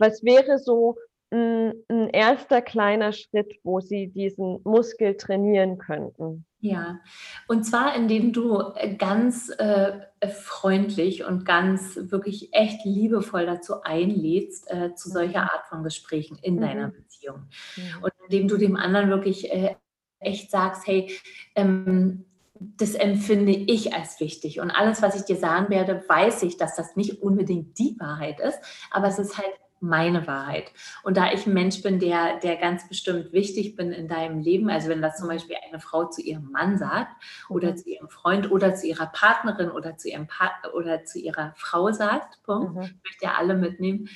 Was 0.00 0.24
wäre 0.24 0.58
so 0.58 0.96
ein, 1.30 1.74
ein 1.88 2.10
erster 2.10 2.60
kleiner 2.60 3.12
Schritt, 3.12 3.54
wo 3.62 3.78
sie 3.78 4.08
diesen 4.08 4.60
Muskel 4.64 5.16
trainieren 5.16 5.78
könnten? 5.78 6.44
Ja, 6.60 6.98
und 7.46 7.64
zwar 7.64 7.94
indem 7.94 8.32
du 8.32 8.58
äh, 8.74 8.96
ganz 8.96 9.48
äh, 9.48 10.00
freundlich 10.28 11.24
und 11.24 11.44
ganz 11.44 11.96
wirklich 11.96 12.52
echt 12.52 12.84
liebevoll 12.84 13.46
dazu 13.46 13.82
einlädst, 13.82 14.68
äh, 14.68 14.94
zu 14.94 15.08
solcher 15.08 15.42
mhm. 15.42 15.48
Art 15.48 15.66
von 15.68 15.84
Gesprächen 15.84 16.36
in 16.42 16.56
mhm. 16.56 16.60
deiner 16.60 16.88
Beziehung. 16.88 17.48
Mhm. 17.76 18.02
Und 18.02 18.12
indem 18.24 18.48
du 18.48 18.56
dem 18.56 18.76
anderen 18.76 19.08
wirklich 19.08 19.52
äh, 19.52 19.76
echt 20.18 20.50
sagst, 20.50 20.86
hey, 20.86 21.12
ähm, 21.54 22.24
das 22.60 22.94
empfinde 22.94 23.52
ich 23.52 23.94
als 23.94 24.18
wichtig. 24.18 24.58
Und 24.58 24.72
alles, 24.72 25.00
was 25.00 25.14
ich 25.14 25.22
dir 25.22 25.36
sagen 25.36 25.70
werde, 25.70 26.02
weiß 26.08 26.42
ich, 26.42 26.56
dass 26.56 26.74
das 26.74 26.96
nicht 26.96 27.22
unbedingt 27.22 27.78
die 27.78 27.96
Wahrheit 28.00 28.40
ist, 28.40 28.58
aber 28.90 29.06
es 29.06 29.20
ist 29.20 29.38
halt 29.38 29.52
meine 29.80 30.26
Wahrheit. 30.26 30.72
Und 31.02 31.16
da 31.16 31.32
ich 31.32 31.46
ein 31.46 31.54
Mensch 31.54 31.82
bin, 31.82 31.98
der, 31.98 32.38
der 32.40 32.56
ganz 32.56 32.88
bestimmt 32.88 33.32
wichtig 33.32 33.76
bin 33.76 33.92
in 33.92 34.08
deinem 34.08 34.40
Leben, 34.40 34.70
also 34.70 34.88
wenn 34.88 35.02
das 35.02 35.18
zum 35.18 35.28
Beispiel 35.28 35.56
eine 35.68 35.80
Frau 35.80 36.06
zu 36.06 36.20
ihrem 36.20 36.50
Mann 36.50 36.78
sagt 36.78 37.12
oder 37.48 37.72
mhm. 37.72 37.76
zu 37.76 37.90
ihrem 37.90 38.08
Freund 38.08 38.50
oder 38.50 38.74
zu 38.74 38.86
ihrer 38.86 39.06
Partnerin 39.06 39.70
oder 39.70 39.96
zu 39.96 40.08
ihrem 40.08 40.26
Partner 40.26 40.74
oder 40.74 41.04
zu 41.04 41.18
ihrer 41.18 41.52
Frau 41.56 41.92
sagt, 41.92 42.42
Punkt, 42.42 42.74
mhm. 42.74 42.82
ich 42.82 42.94
möchte 43.04 43.24
ja 43.24 43.34
alle 43.38 43.54
mitnehmen, 43.54 44.08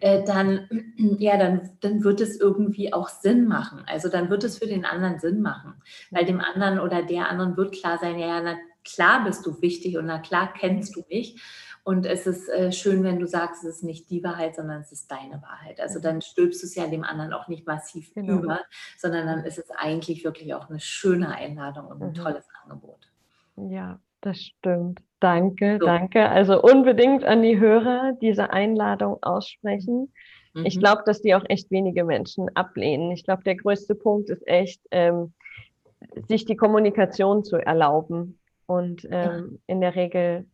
äh, 0.00 0.24
dann, 0.24 0.68
ja, 1.18 1.36
dann, 1.36 1.70
dann 1.80 2.04
wird 2.04 2.20
es 2.20 2.40
irgendwie 2.40 2.92
auch 2.92 3.08
Sinn 3.08 3.46
machen. 3.46 3.84
Also 3.86 4.08
dann 4.08 4.30
wird 4.30 4.44
es 4.44 4.58
für 4.58 4.66
den 4.66 4.84
anderen 4.84 5.18
Sinn 5.18 5.42
machen, 5.42 5.74
weil 6.10 6.24
dem 6.24 6.40
anderen 6.40 6.78
oder 6.78 7.02
der 7.02 7.28
anderen 7.28 7.56
wird 7.56 7.72
klar 7.74 7.98
sein, 7.98 8.18
ja, 8.18 8.40
na 8.40 8.56
klar 8.84 9.24
bist 9.24 9.46
du 9.46 9.60
wichtig 9.60 9.96
und 9.96 10.06
na 10.06 10.18
klar 10.18 10.52
kennst 10.52 10.96
du 10.96 11.04
mich. 11.08 11.40
Und 11.84 12.06
es 12.06 12.26
ist 12.26 12.48
äh, 12.48 12.72
schön, 12.72 13.02
wenn 13.04 13.18
du 13.18 13.26
sagst, 13.26 13.64
es 13.64 13.76
ist 13.76 13.84
nicht 13.84 14.10
die 14.10 14.22
Wahrheit, 14.22 14.54
sondern 14.54 14.82
es 14.82 14.92
ist 14.92 15.10
deine 15.10 15.42
Wahrheit. 15.42 15.80
Also 15.80 15.98
dann 16.00 16.20
stülpst 16.20 16.62
du 16.62 16.66
es 16.66 16.74
ja 16.74 16.86
dem 16.86 17.04
anderen 17.04 17.32
auch 17.32 17.48
nicht 17.48 17.66
massiv 17.66 18.12
genau. 18.14 18.38
über, 18.38 18.60
sondern 18.98 19.26
dann 19.26 19.44
ist 19.44 19.58
es 19.58 19.70
eigentlich 19.70 20.24
wirklich 20.24 20.54
auch 20.54 20.68
eine 20.68 20.80
schöne 20.80 21.34
Einladung 21.34 21.86
und 21.86 22.02
ein 22.02 22.10
mhm. 22.10 22.14
tolles 22.14 22.46
Angebot. 22.62 23.10
Ja, 23.56 23.98
das 24.20 24.38
stimmt. 24.38 25.02
Danke, 25.20 25.78
so. 25.80 25.86
danke. 25.86 26.28
Also 26.28 26.62
unbedingt 26.62 27.24
an 27.24 27.42
die 27.42 27.58
Hörer 27.58 28.12
diese 28.20 28.50
Einladung 28.50 29.22
aussprechen. 29.22 30.12
Mhm. 30.54 30.66
Ich 30.66 30.78
glaube, 30.78 31.02
dass 31.06 31.22
die 31.22 31.34
auch 31.34 31.44
echt 31.48 31.70
wenige 31.70 32.04
Menschen 32.04 32.54
ablehnen. 32.54 33.10
Ich 33.10 33.24
glaube, 33.24 33.42
der 33.44 33.56
größte 33.56 33.94
Punkt 33.94 34.30
ist 34.30 34.46
echt, 34.46 34.80
ähm, 34.90 35.32
sich 36.28 36.44
die 36.44 36.56
Kommunikation 36.56 37.44
zu 37.44 37.56
erlauben. 37.56 38.38
Und 38.66 39.04
ähm, 39.06 39.10
ja. 39.10 39.44
in 39.66 39.80
der 39.80 39.96
Regel 39.96 40.46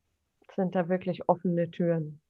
sind 0.57 0.75
da 0.75 0.89
wirklich 0.89 1.29
offene 1.29 1.71
Türen. 1.71 2.21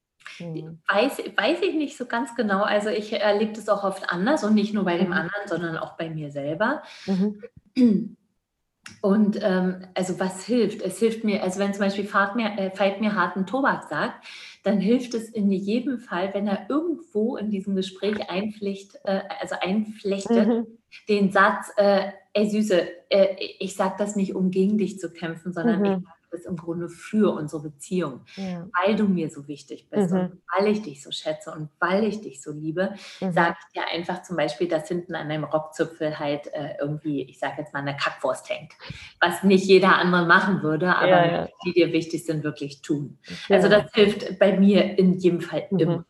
Mhm. 0.41 0.81
Weiß, 0.89 1.19
weiß 1.19 1.63
ich 1.63 1.75
nicht 1.75 1.97
so 1.97 2.07
ganz 2.07 2.35
genau. 2.35 2.63
Also 2.63 2.89
ich 2.89 3.13
erlebe 3.13 3.53
das 3.53 3.69
auch 3.69 3.85
oft 3.85 4.11
anders 4.11 4.45
und 4.45 4.55
nicht 4.55 4.75
nur 4.75 4.85
bei 4.85 4.99
dem 4.99 5.09
mhm. 5.09 5.13
anderen, 5.13 5.49
sondern 5.49 5.77
auch 5.77 5.97
bei 5.97 6.11
mir 6.11 6.31
selber. 6.31 6.83
Mhm. 7.07 7.43
Und 9.01 9.39
ähm, 9.43 9.87
also 9.95 10.21
was 10.21 10.45
hilft? 10.45 10.81
Es 10.81 10.99
hilft 10.99 11.25
mir, 11.25 11.43
also 11.43 11.59
wenn 11.59 11.75
zum 11.75 11.81
Beispiel 11.81 12.05
Fahrt 12.05 12.37
mir, 12.37 12.57
äh, 12.57 12.71
Veit 12.77 13.01
mir 13.01 13.17
harten 13.17 13.47
Tobak 13.47 13.89
sagt, 13.89 14.25
dann 14.63 14.79
hilft 14.79 15.15
es 15.15 15.29
in 15.29 15.51
jedem 15.51 15.99
Fall, 15.99 16.33
wenn 16.35 16.47
er 16.47 16.67
irgendwo 16.69 17.37
in 17.37 17.51
diesem 17.51 17.75
Gespräch 17.75 18.31
einpflicht, 18.31 18.97
äh, 19.05 19.23
also 19.41 19.57
einflechtet, 19.61 20.49
mhm. 20.49 20.67
den 21.09 21.33
Satz, 21.33 21.73
äh, 21.77 22.13
ey 22.33 22.49
Süße, 22.49 22.83
äh, 23.11 23.37
ich 23.59 23.75
sage 23.75 23.97
das 23.99 24.17
nicht, 24.17 24.35
um 24.35 24.51
gegen 24.51 24.79
dich 24.79 24.99
zu 24.99 25.13
kämpfen, 25.13 25.53
sondern 25.53 25.81
mhm. 25.81 25.85
ich 25.85 26.16
bist 26.31 26.47
im 26.47 26.57
Grunde 26.57 26.89
für 26.89 27.35
unsere 27.35 27.63
Beziehung, 27.63 28.21
ja. 28.37 28.67
weil 28.81 28.97
du 28.97 29.05
mir 29.05 29.31
so 29.31 29.47
wichtig 29.49 29.89
bist 29.91 30.13
mhm. 30.13 30.19
und 30.19 30.43
weil 30.55 30.69
ich 30.69 30.83
dich 30.83 31.03
so 31.03 31.11
schätze 31.11 31.53
und 31.53 31.69
weil 31.81 32.05
ich 32.05 32.21
dich 32.21 32.43
so 32.43 32.53
liebe, 32.53 32.95
mhm. 33.21 33.33
sage 33.33 33.57
ich 33.61 33.81
dir 33.81 33.87
einfach 33.89 34.23
zum 34.23 34.37
Beispiel, 34.37 34.69
dass 34.69 34.89
hinten 34.89 35.15
an 35.15 35.29
deinem 35.29 35.45
Rockzipfel 35.45 36.19
halt 36.19 36.47
äh, 36.53 36.75
irgendwie, 36.81 37.23
ich 37.23 37.39
sage 37.39 37.55
jetzt 37.59 37.73
mal, 37.73 37.81
eine 37.81 37.97
Kackwurst 37.97 38.49
hängt, 38.51 38.73
was 39.21 39.43
nicht 39.43 39.65
jeder 39.65 39.97
andere 39.97 40.27
machen 40.27 40.63
würde, 40.63 40.95
aber 40.95 41.09
ja, 41.09 41.33
ja. 41.33 41.49
die 41.65 41.73
dir 41.73 41.93
wichtig 41.93 42.25
sind, 42.25 42.45
wirklich 42.45 42.83
tun. 42.83 43.19
Also 43.49 43.69
das 43.69 43.93
hilft 43.93 44.39
bei 44.39 44.59
mir 44.59 44.99
in 44.99 45.15
jedem 45.15 45.41
Fall 45.41 45.67
mhm. 45.71 46.05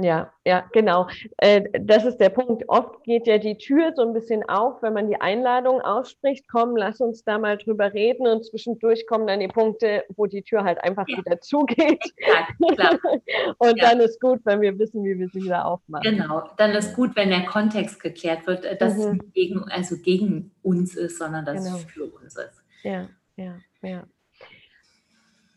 Ja, 0.00 0.32
ja, 0.44 0.64
genau. 0.72 1.08
Äh, 1.38 1.64
das 1.80 2.04
ist 2.04 2.18
der 2.18 2.28
Punkt. 2.28 2.62
Oft 2.68 3.02
geht 3.02 3.26
ja 3.26 3.38
die 3.38 3.58
Tür 3.58 3.92
so 3.96 4.02
ein 4.02 4.12
bisschen 4.12 4.48
auf, 4.48 4.80
wenn 4.80 4.92
man 4.92 5.08
die 5.08 5.20
Einladung 5.20 5.80
ausspricht, 5.80 6.46
komm, 6.48 6.76
lass 6.76 7.00
uns 7.00 7.24
da 7.24 7.36
mal 7.36 7.58
drüber 7.58 7.92
reden 7.92 8.28
und 8.28 8.44
zwischendurch 8.44 9.08
kommen 9.08 9.26
dann 9.26 9.40
die 9.40 9.48
Punkte, 9.48 10.04
wo 10.14 10.26
die 10.26 10.42
Tür 10.42 10.62
halt 10.62 10.82
einfach 10.84 11.06
ja. 11.08 11.18
wieder 11.18 11.40
zugeht. 11.40 12.00
Ja, 12.18 12.74
klar. 12.74 12.98
und 13.58 13.76
ja. 13.76 13.90
dann 13.90 14.00
ist 14.00 14.20
gut, 14.20 14.40
wenn 14.44 14.60
wir 14.60 14.78
wissen, 14.78 15.02
wie 15.02 15.18
wir 15.18 15.28
sie 15.30 15.42
wieder 15.42 15.66
aufmachen. 15.66 16.16
Genau, 16.16 16.44
dann 16.56 16.70
ist 16.72 16.94
gut, 16.94 17.16
wenn 17.16 17.30
der 17.30 17.46
Kontext 17.46 18.00
geklärt 18.00 18.46
wird, 18.46 18.64
äh, 18.64 18.76
dass 18.76 18.96
mhm. 18.96 19.20
es 19.20 19.32
gegen, 19.32 19.64
also 19.64 19.96
gegen 19.96 20.52
uns 20.62 20.94
ist, 20.94 21.18
sondern 21.18 21.44
dass 21.44 21.64
genau. 21.64 21.76
es 21.76 21.84
für 21.84 22.04
uns 22.04 22.36
ist. 22.36 22.62
Ja, 22.84 23.08
ja, 23.36 23.56
ja. 23.82 24.04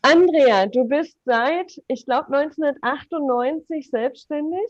Andrea, 0.02 0.66
du 0.66 0.84
bist 0.84 1.16
seit, 1.24 1.72
ich 1.86 2.04
glaube, 2.04 2.36
1998 2.36 3.88
selbstständig. 3.88 4.68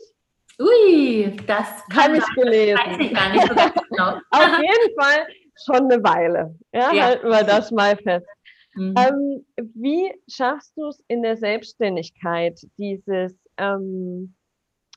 Ui, 0.59 1.35
das 1.47 1.83
habe 1.93 2.17
ich 2.17 2.25
gelesen. 2.35 2.77
weiß 2.77 2.97
ich 2.99 3.13
gar 3.13 3.29
nicht 3.31 3.47
so 3.47 3.55
genau. 3.89 4.19
Auf 4.29 4.59
jeden 4.61 4.99
Fall 4.99 5.27
schon 5.65 5.91
eine 5.91 6.03
Weile. 6.03 6.55
Ja, 6.71 6.93
ja. 6.93 7.03
halten 7.05 7.27
wir 7.27 7.43
das 7.43 7.71
mal 7.71 7.97
fest. 7.97 8.27
Mhm. 8.75 8.95
Ähm, 8.97 9.45
wie 9.73 10.13
schaffst 10.27 10.73
du 10.77 10.87
es 10.87 11.03
in 11.07 11.23
der 11.23 11.37
Selbstständigkeit, 11.37 12.59
dieses, 12.77 13.33
ähm, 13.57 14.35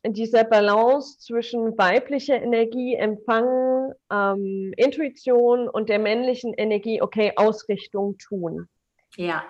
dieser 0.06 0.44
Balance 0.44 1.18
zwischen 1.18 1.76
weiblicher 1.78 2.40
Energie, 2.40 2.94
Empfang, 2.94 3.92
ähm, 4.12 4.72
Intuition 4.76 5.68
und 5.68 5.88
der 5.88 5.98
männlichen 5.98 6.52
Energie, 6.54 7.00
okay, 7.00 7.32
Ausrichtung 7.36 8.16
tun? 8.18 8.68
Ja, 9.16 9.44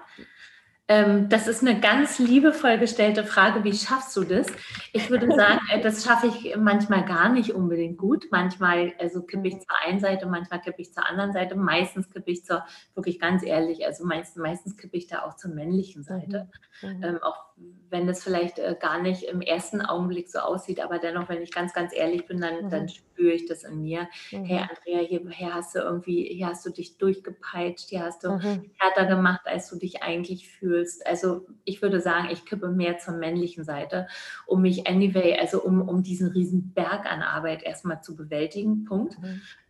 ähm, 0.88 1.28
das 1.28 1.49
ist 1.49 1.62
eine 1.62 1.81
ganz 1.81 2.19
liebevoll 2.19 2.78
gestellte 2.78 3.25
Frage. 3.25 3.64
Wie 3.64 3.73
schaffst 3.73 4.16
du 4.16 4.23
das? 4.23 4.47
Ich 4.93 5.11
würde 5.11 5.26
sagen, 5.37 5.61
äh, 5.73 5.81
das 5.81 6.05
schaffe 6.05 6.28
ich 6.28 6.57
manchmal 6.57 7.05
gar 7.05 7.28
nicht 7.28 7.52
unbedingt 7.52 7.99
gut. 7.99 8.26
Manchmal 8.31 8.93
also 8.99 9.23
kippe 9.23 9.49
ich 9.49 9.55
zur 9.55 9.76
einen 9.85 9.99
Seite, 9.99 10.26
manchmal 10.26 10.61
kippe 10.61 10.81
ich 10.81 10.93
zur 10.93 11.05
anderen 11.05 11.33
Seite. 11.33 11.57
Meistens 11.57 12.09
kippe 12.09 12.31
ich 12.31 12.45
zur, 12.45 12.64
wirklich 12.95 13.19
ganz 13.19 13.43
ehrlich, 13.43 13.85
also 13.85 14.05
meistens, 14.05 14.40
meistens 14.40 14.76
kippe 14.76 14.97
ich 14.97 15.09
da 15.09 15.23
auch 15.23 15.35
zur 15.35 15.50
männlichen 15.50 16.05
Seite. 16.05 16.49
Mhm. 16.83 16.88
mhm. 16.88 17.02
Ähm, 17.02 17.19
auch 17.23 17.45
wenn 17.88 18.06
das 18.06 18.22
vielleicht 18.22 18.58
äh, 18.58 18.76
gar 18.78 19.00
nicht 19.00 19.22
im 19.22 19.40
ersten 19.40 19.80
Augenblick 19.80 20.28
so 20.28 20.40
aussieht, 20.40 20.80
aber 20.80 20.98
dennoch, 20.98 21.28
wenn 21.28 21.42
ich 21.42 21.52
ganz, 21.52 21.72
ganz 21.72 21.92
ehrlich 21.94 22.26
bin, 22.26 22.40
dann, 22.40 22.64
mhm. 22.64 22.70
dann 22.70 22.88
spüre 22.88 23.32
ich 23.32 23.46
das 23.46 23.64
in 23.64 23.80
mir. 23.80 24.08
Mhm. 24.30 24.44
Hey 24.44 24.58
Andrea, 24.58 25.06
hier, 25.06 25.30
hier, 25.30 25.54
hast 25.54 25.75
du 25.75 25.78
irgendwie, 25.78 26.25
hier 26.25 26.48
hast 26.48 26.66
du 26.66 26.70
dich 26.70 26.98
durchgepeitscht, 26.98 27.88
hier 27.88 28.02
hast 28.02 28.25
du 28.25 28.32
mhm. 28.32 28.70
härter 28.78 29.06
gemacht, 29.06 29.42
als 29.44 29.70
du 29.70 29.78
dich 29.78 30.02
eigentlich 30.02 30.48
fühlst. 30.48 31.06
Also 31.06 31.46
ich 31.64 31.80
würde 31.80 32.00
sagen, 32.00 32.28
ich 32.30 32.44
kippe 32.44 32.68
mehr 32.68 32.98
zur 32.98 33.14
männlichen 33.14 33.64
Seite, 33.64 34.08
um 34.46 34.62
mich 34.62 34.86
anyway, 34.86 35.38
also 35.38 35.62
um, 35.62 35.80
um 35.80 36.02
diesen 36.02 36.28
riesen 36.28 36.72
Berg 36.75 37.06
an 37.06 37.22
Arbeit 37.22 37.62
erstmal 37.62 38.02
zu 38.02 38.16
bewältigen, 38.16 38.84
Punkt. 38.84 39.16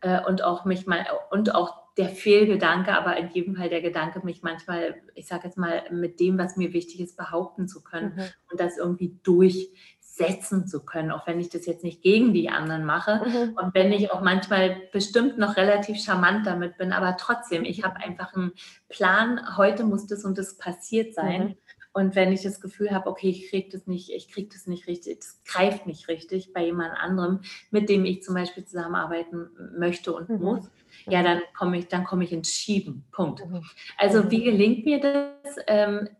Äh, 0.07 0.21
und 0.25 0.45
auch 0.45 0.65
mich 0.65 0.87
mal 0.87 1.05
und 1.31 1.53
auch 1.55 1.75
der 1.99 2.09
Fehlgedanke, 2.09 2.97
aber 2.97 3.17
in 3.17 3.31
jedem 3.31 3.57
Fall 3.57 3.69
der 3.69 3.81
Gedanke, 3.81 4.21
mich 4.25 4.43
manchmal, 4.43 4.95
ich 5.15 5.27
sage 5.27 5.49
jetzt 5.49 5.59
mal, 5.59 5.83
mit 5.91 6.21
dem, 6.21 6.39
was 6.39 6.57
mir 6.57 6.73
wichtig 6.73 7.01
ist, 7.01 7.17
behaupten 7.17 7.67
zu 7.67 7.83
können 7.83 8.15
mhm. 8.15 8.23
und 8.51 8.61
das 8.61 8.79
irgendwie 8.79 9.19
durchsetzen 9.25 10.69
zu 10.69 10.85
können, 10.85 11.11
auch 11.11 11.27
wenn 11.27 11.41
ich 11.41 11.49
das 11.49 11.67
jetzt 11.67 11.83
nicht 11.83 12.03
gegen 12.03 12.33
die 12.33 12.51
anderen 12.51 12.85
mache 12.85 13.23
mhm. 13.25 13.57
und 13.61 13.75
wenn 13.75 13.93
ich 13.93 14.13
auch 14.13 14.21
manchmal 14.21 14.77
bestimmt 14.93 15.39
noch 15.39 15.57
relativ 15.57 15.99
charmant 16.01 16.47
damit 16.47 16.77
bin, 16.77 16.93
aber 16.93 17.17
trotzdem, 17.17 17.65
ich 17.65 17.83
habe 17.83 17.97
einfach 17.97 18.33
einen 18.35 18.53
Plan, 18.89 19.57
heute 19.57 19.83
muss 19.83 20.07
das 20.07 20.25
und 20.25 20.39
das 20.39 20.57
passiert 20.57 21.15
sein. 21.15 21.43
Mhm. 21.43 21.57
Und 21.97 22.15
wenn 22.15 22.31
ich 22.31 22.43
das 22.43 22.61
Gefühl 22.61 22.91
habe, 22.91 23.09
okay, 23.09 23.31
ich 23.31 23.49
kriege 23.49 23.71
das 23.71 23.87
nicht, 23.87 24.11
ich 24.11 24.29
kriege 24.29 24.51
das 24.53 24.67
nicht 24.67 24.87
richtig, 24.87 25.21
das 25.21 25.41
greift 25.47 25.87
nicht 25.87 26.09
richtig 26.09 26.53
bei 26.53 26.63
jemand 26.63 26.93
anderem, 26.93 27.41
mit 27.71 27.89
dem 27.89 28.05
ich 28.05 28.23
zum 28.23 28.35
Beispiel 28.35 28.67
zusammenarbeiten 28.67 29.49
möchte 29.79 30.13
und 30.13 30.29
mhm. 30.29 30.43
muss, 30.43 30.71
ja, 31.07 31.23
dann 31.23 31.41
komme 31.57 31.79
ich, 31.79 31.89
dann 31.89 32.05
komme 32.05 32.25
ich 32.25 32.33
ins 32.33 32.51
Schieben. 32.51 33.07
Punkt. 33.13 33.47
Mhm. 33.47 33.65
Also 33.97 34.31
wie 34.31 34.45
gelingt 34.45 34.85
mir 34.85 35.01
das? 35.01 35.57
Ähm, 35.69 36.11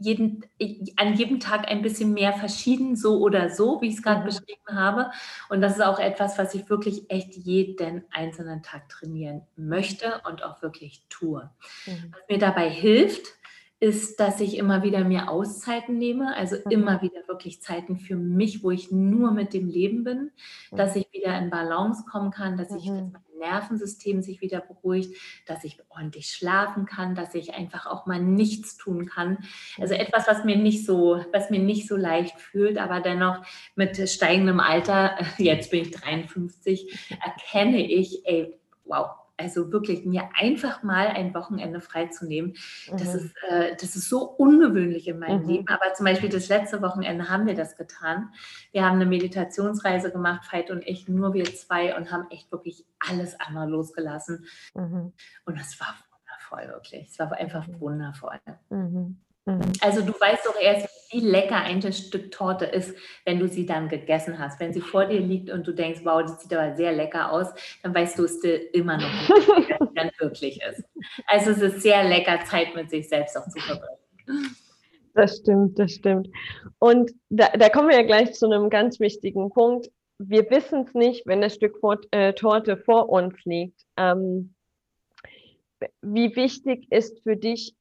jeden, 0.00 0.44
an 0.96 1.14
jedem 1.14 1.38
Tag 1.38 1.68
ein 1.68 1.80
bisschen 1.80 2.12
mehr 2.12 2.32
verschieden, 2.32 2.96
so 2.96 3.20
oder 3.20 3.50
so, 3.50 3.80
wie 3.80 3.86
ich 3.86 3.94
es 3.94 4.02
gerade 4.02 4.22
mhm. 4.22 4.24
beschrieben 4.24 4.66
habe. 4.68 5.12
Und 5.48 5.60
das 5.60 5.76
ist 5.76 5.82
auch 5.82 6.00
etwas, 6.00 6.38
was 6.38 6.56
ich 6.56 6.68
wirklich 6.68 7.08
echt 7.08 7.36
jeden 7.36 8.04
einzelnen 8.10 8.64
Tag 8.64 8.88
trainieren 8.88 9.42
möchte 9.54 10.22
und 10.28 10.42
auch 10.42 10.60
wirklich 10.60 11.04
tue. 11.08 11.48
Mhm. 11.86 12.12
Was 12.12 12.22
mir 12.28 12.38
dabei 12.38 12.68
hilft, 12.68 13.38
ist, 13.80 14.18
dass 14.18 14.40
ich 14.40 14.56
immer 14.56 14.82
wieder 14.82 15.04
mir 15.04 15.30
Auszeiten 15.30 15.98
nehme, 15.98 16.34
also 16.34 16.56
mhm. 16.56 16.70
immer 16.70 17.02
wieder 17.02 17.26
wirklich 17.28 17.62
Zeiten 17.62 17.96
für 17.96 18.16
mich, 18.16 18.64
wo 18.64 18.72
ich 18.72 18.90
nur 18.90 19.30
mit 19.30 19.52
dem 19.52 19.68
Leben 19.68 20.02
bin, 20.02 20.32
mhm. 20.70 20.76
dass 20.76 20.96
ich 20.96 21.06
wieder 21.12 21.38
in 21.38 21.50
Balance 21.50 22.04
kommen 22.10 22.30
kann, 22.30 22.56
dass 22.56 22.70
ich 22.70 22.86
dass 22.86 22.86
mhm. 22.86 23.12
mein 23.12 23.38
Nervensystem 23.38 24.20
sich 24.20 24.40
wieder 24.40 24.60
beruhigt, 24.60 25.16
dass 25.46 25.62
ich 25.62 25.78
ordentlich 25.90 26.28
schlafen 26.28 26.86
kann, 26.86 27.14
dass 27.14 27.34
ich 27.34 27.54
einfach 27.54 27.86
auch 27.86 28.06
mal 28.06 28.20
nichts 28.20 28.76
tun 28.76 29.06
kann. 29.06 29.38
Also 29.78 29.94
etwas, 29.94 30.26
was 30.26 30.44
mir 30.44 30.56
nicht 30.56 30.84
so, 30.84 31.24
was 31.32 31.50
mir 31.50 31.60
nicht 31.60 31.86
so 31.86 31.96
leicht 31.96 32.38
fühlt, 32.40 32.78
aber 32.78 33.00
dennoch 33.00 33.44
mit 33.76 33.96
steigendem 34.08 34.58
Alter, 34.58 35.16
jetzt 35.38 35.70
bin 35.70 35.82
ich 35.82 35.92
53, 35.92 37.16
erkenne 37.24 37.86
ich, 37.86 38.26
ey, 38.26 38.58
wow, 38.84 39.10
also 39.38 39.72
wirklich 39.72 40.04
mir 40.04 40.28
einfach 40.38 40.82
mal 40.82 41.06
ein 41.06 41.32
Wochenende 41.34 41.80
freizunehmen, 41.80 42.54
mhm. 42.90 42.96
das, 42.96 43.14
ist, 43.14 43.34
äh, 43.48 43.76
das 43.76 43.96
ist 43.96 44.08
so 44.08 44.22
ungewöhnlich 44.22 45.08
in 45.08 45.18
meinem 45.18 45.42
mhm. 45.42 45.48
Leben. 45.48 45.68
Aber 45.68 45.94
zum 45.94 46.04
Beispiel 46.04 46.28
das 46.28 46.48
letzte 46.48 46.82
Wochenende 46.82 47.28
haben 47.28 47.46
wir 47.46 47.54
das 47.54 47.76
getan. 47.76 48.32
Wir 48.72 48.84
haben 48.84 48.96
eine 48.96 49.06
Meditationsreise 49.06 50.10
gemacht, 50.10 50.52
Veit 50.52 50.70
und 50.70 50.86
ich, 50.86 51.08
nur 51.08 51.34
wir 51.34 51.44
zwei 51.44 51.96
und 51.96 52.10
haben 52.10 52.26
echt 52.30 52.50
wirklich 52.52 52.84
alles 52.98 53.38
andere 53.40 53.66
losgelassen. 53.66 54.46
Mhm. 54.74 55.12
Und 55.44 55.58
das 55.58 55.78
war 55.80 55.94
wundervoll, 56.10 56.74
wirklich. 56.74 57.08
Es 57.08 57.18
war 57.18 57.32
einfach 57.32 57.66
mhm. 57.66 57.80
wundervoll. 57.80 58.40
Mhm. 58.70 59.20
Mhm. 59.48 59.72
Also 59.80 60.02
du 60.02 60.12
weißt 60.12 60.44
doch 60.44 60.60
erst, 60.60 60.88
wie 61.10 61.20
lecker 61.20 61.56
ein 61.56 61.80
Stück 61.90 62.30
Torte 62.30 62.66
ist, 62.66 62.94
wenn 63.24 63.38
du 63.38 63.48
sie 63.48 63.64
dann 63.64 63.88
gegessen 63.88 64.38
hast. 64.38 64.60
Wenn 64.60 64.74
sie 64.74 64.82
vor 64.82 65.06
dir 65.06 65.20
liegt 65.20 65.48
und 65.48 65.66
du 65.66 65.72
denkst, 65.72 66.00
wow, 66.04 66.20
das 66.20 66.42
sieht 66.42 66.52
aber 66.52 66.76
sehr 66.76 66.92
lecker 66.92 67.32
aus, 67.32 67.46
dann 67.82 67.94
weißt 67.94 68.18
du 68.18 68.24
es 68.24 68.40
dir 68.40 68.74
immer 68.74 68.98
noch 68.98 69.10
nicht, 69.10 69.28
wie 69.68 69.72
es 69.72 69.94
dann 69.94 70.10
wirklich 70.18 70.60
ist. 70.62 70.84
Also 71.26 71.52
es 71.52 71.62
ist 71.62 71.82
sehr 71.82 72.04
lecker, 72.04 72.40
Zeit 72.44 72.74
mit 72.74 72.90
sich 72.90 73.08
selbst 73.08 73.38
auch 73.38 73.48
zu 73.48 73.58
verbringen. 73.58 74.54
Das 75.14 75.38
stimmt, 75.38 75.78
das 75.78 75.92
stimmt. 75.92 76.28
Und 76.78 77.12
da, 77.30 77.48
da 77.48 77.70
kommen 77.70 77.88
wir 77.88 77.96
ja 77.96 78.06
gleich 78.06 78.34
zu 78.34 78.44
einem 78.44 78.68
ganz 78.68 79.00
wichtigen 79.00 79.48
Punkt. 79.48 79.90
Wir 80.18 80.50
wissen 80.50 80.84
es 80.86 80.92
nicht, 80.92 81.26
wenn 81.26 81.40
das 81.40 81.54
Stück 81.54 81.78
vor, 81.78 81.96
äh, 82.10 82.34
Torte 82.34 82.76
vor 82.76 83.08
uns 83.08 83.34
liegt. 83.44 83.80
Ähm, 83.96 84.54
wie 86.02 86.36
wichtig 86.36 86.86
ist 86.90 87.22
für 87.22 87.36
dich 87.36 87.74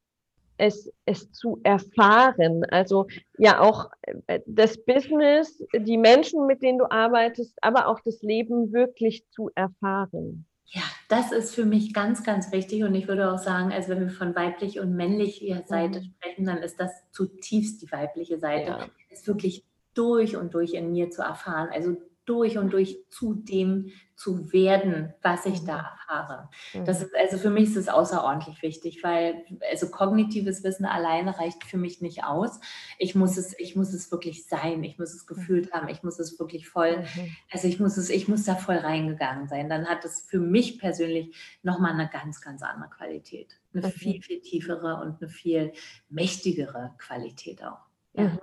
es, 0.57 0.91
es 1.05 1.31
zu 1.31 1.59
erfahren. 1.63 2.63
Also 2.69 3.07
ja 3.37 3.59
auch 3.59 3.89
äh, 4.27 4.39
das 4.45 4.83
Business, 4.83 5.63
die 5.73 5.97
Menschen, 5.97 6.45
mit 6.47 6.61
denen 6.61 6.79
du 6.79 6.89
arbeitest, 6.89 7.57
aber 7.61 7.87
auch 7.87 7.99
das 8.01 8.21
Leben 8.21 8.73
wirklich 8.73 9.25
zu 9.29 9.49
erfahren. 9.55 10.45
Ja, 10.69 10.81
das 11.07 11.31
ist 11.31 11.55
für 11.55 11.65
mich 11.65 11.93
ganz, 11.93 12.23
ganz 12.23 12.51
wichtig. 12.51 12.83
Und 12.83 12.93
ich 12.93 13.07
würde 13.07 13.31
auch 13.31 13.37
sagen, 13.37 13.71
also 13.71 13.89
wenn 13.89 14.01
wir 14.01 14.09
von 14.09 14.35
weiblich 14.35 14.79
und 14.79 14.95
männlicher 14.95 15.63
Seite 15.65 16.01
mhm. 16.01 16.03
sprechen, 16.03 16.45
dann 16.45 16.57
ist 16.57 16.79
das 16.79 16.91
zutiefst 17.11 17.81
die 17.81 17.91
weibliche 17.91 18.37
Seite. 18.37 18.71
Ja. 18.71 18.85
Es 19.09 19.25
wirklich 19.27 19.65
durch 19.93 20.35
und 20.35 20.53
durch 20.53 20.73
in 20.73 20.91
mir 20.91 21.09
zu 21.09 21.21
erfahren. 21.21 21.69
Also 21.71 21.97
durch 22.27 22.57
und 22.57 22.73
durch 22.73 22.99
zu 23.09 23.33
dem 23.33 23.91
zu 24.15 24.51
werden, 24.51 25.13
was 25.21 25.45
ich 25.45 25.63
da 25.63 25.77
mhm. 25.77 25.85
erfahre. 25.85 26.49
Das 26.85 26.99
mhm. 26.99 27.05
ist, 27.05 27.15
also 27.15 27.37
für 27.37 27.49
mich 27.51 27.65
ist 27.65 27.77
es 27.77 27.87
außerordentlich 27.87 28.61
wichtig, 28.63 29.03
weil 29.03 29.45
also 29.71 29.89
kognitives 29.89 30.63
Wissen 30.63 30.85
alleine 30.85 31.37
reicht 31.39 31.63
für 31.63 31.77
mich 31.77 32.01
nicht 32.01 32.23
aus. 32.23 32.59
Ich 32.97 33.15
muss 33.15 33.37
es, 33.37 33.57
ich 33.59 33.75
muss 33.75 33.93
es 33.93 34.11
wirklich 34.11 34.47
sein, 34.47 34.83
ich 34.83 34.97
muss 34.97 35.13
es 35.13 35.23
mhm. 35.23 35.35
gefühlt 35.35 35.71
haben, 35.71 35.87
ich 35.87 36.03
muss 36.03 36.19
es 36.19 36.39
wirklich 36.39 36.67
voll, 36.67 37.05
also 37.51 37.67
ich 37.67 37.79
muss 37.79 37.95
es, 37.97 38.09
ich 38.09 38.27
muss 38.27 38.43
da 38.43 38.55
voll 38.55 38.77
reingegangen 38.77 39.47
sein. 39.47 39.69
Dann 39.69 39.87
hat 39.87 40.03
es 40.03 40.21
für 40.27 40.39
mich 40.39 40.79
persönlich 40.79 41.35
nochmal 41.61 41.93
eine 41.93 42.09
ganz, 42.09 42.41
ganz 42.41 42.63
andere 42.63 42.89
Qualität. 42.89 43.59
Eine 43.73 43.89
viel, 43.89 44.21
viel 44.23 44.41
tiefere 44.41 44.99
und 44.99 45.21
eine 45.21 45.29
viel 45.29 45.73
mächtigere 46.09 46.95
Qualität 46.97 47.63
auch. 47.63 47.85
Ja. 48.13 48.35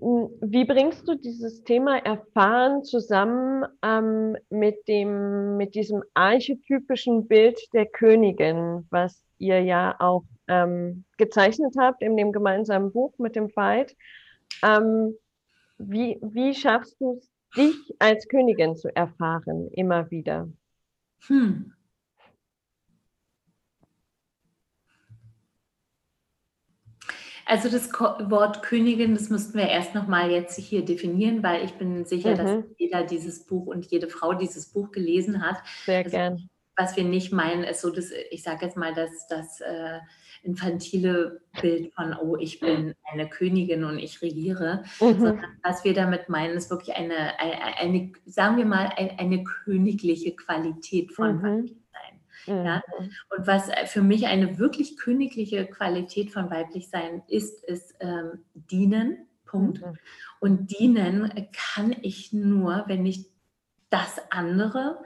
Wie 0.00 0.64
bringst 0.64 1.06
du 1.08 1.14
dieses 1.14 1.62
Thema 1.64 1.98
Erfahren 1.98 2.84
zusammen 2.84 3.64
ähm, 3.82 4.36
mit, 4.50 4.86
dem, 4.88 5.56
mit 5.56 5.74
diesem 5.74 6.02
archetypischen 6.14 7.28
Bild 7.28 7.58
der 7.72 7.86
Königin, 7.86 8.86
was 8.90 9.22
ihr 9.38 9.62
ja 9.62 9.94
auch 9.98 10.24
ähm, 10.48 11.04
gezeichnet 11.16 11.74
habt 11.78 12.02
in 12.02 12.16
dem 12.16 12.32
gemeinsamen 12.32 12.92
Buch 12.92 13.12
mit 13.18 13.36
dem 13.36 13.50
Fight? 13.50 13.96
Ähm, 14.62 15.16
wie, 15.78 16.18
wie 16.22 16.54
schaffst 16.54 17.00
du 17.00 17.18
es, 17.18 17.30
dich 17.56 17.94
als 17.98 18.28
Königin 18.28 18.76
zu 18.76 18.94
erfahren, 18.94 19.68
immer 19.72 20.10
wieder? 20.10 20.48
Hm. 21.26 21.72
Also 27.46 27.70
das 27.70 27.92
Wort 27.92 28.62
Königin, 28.62 29.14
das 29.14 29.30
müssten 29.30 29.56
wir 29.56 29.68
erst 29.68 29.94
noch 29.94 30.08
mal 30.08 30.30
jetzt 30.32 30.58
hier 30.58 30.84
definieren, 30.84 31.44
weil 31.44 31.64
ich 31.64 31.74
bin 31.74 32.04
sicher, 32.04 32.32
mhm. 32.32 32.36
dass 32.36 32.64
jeder 32.76 33.04
dieses 33.04 33.44
Buch 33.46 33.66
und 33.66 33.86
jede 33.86 34.08
Frau 34.08 34.34
dieses 34.34 34.66
Buch 34.66 34.90
gelesen 34.90 35.46
hat. 35.46 35.58
Sehr 35.84 35.98
also, 35.98 36.10
gern. 36.10 36.48
Was 36.76 36.96
wir 36.96 37.04
nicht 37.04 37.32
meinen, 37.32 37.62
ist 37.62 37.80
so, 37.80 37.90
dass 37.90 38.10
ich 38.30 38.42
sage 38.42 38.66
jetzt 38.66 38.76
mal, 38.76 38.92
dass 38.92 39.28
das 39.28 39.60
äh, 39.60 40.00
infantile 40.42 41.40
Bild 41.60 41.94
von, 41.94 42.16
oh, 42.20 42.36
ich 42.36 42.60
bin 42.60 42.94
eine 43.10 43.28
Königin 43.28 43.84
und 43.84 43.98
ich 43.98 44.20
regiere, 44.22 44.82
mhm. 45.00 45.20
sondern 45.20 45.44
was 45.62 45.84
wir 45.84 45.94
damit 45.94 46.28
meinen, 46.28 46.56
ist 46.56 46.70
wirklich 46.70 46.96
eine, 46.96 47.38
eine, 47.38 47.78
eine 47.78 48.12
sagen 48.26 48.56
wir 48.56 48.66
mal, 48.66 48.92
eine, 48.96 49.18
eine 49.18 49.44
königliche 49.44 50.34
Qualität 50.34 51.12
von 51.12 51.40
mhm. 51.40 51.70
Ja? 52.46 52.82
Mhm. 52.98 53.10
Und 53.36 53.46
was 53.46 53.68
äh, 53.68 53.86
für 53.86 54.02
mich 54.02 54.26
eine 54.26 54.58
wirklich 54.58 54.96
königliche 54.96 55.66
Qualität 55.66 56.30
von 56.30 56.50
weiblich 56.50 56.88
sein 56.88 57.22
ist, 57.28 57.64
ist 57.64 57.94
ähm, 58.00 58.44
dienen. 58.54 59.26
Punkt. 59.44 59.80
Mhm. 59.80 59.98
Und 60.40 60.78
dienen 60.78 61.48
kann 61.74 61.94
ich 62.02 62.32
nur, 62.32 62.84
wenn 62.88 63.06
ich 63.06 63.26
das 63.90 64.20
andere 64.30 64.98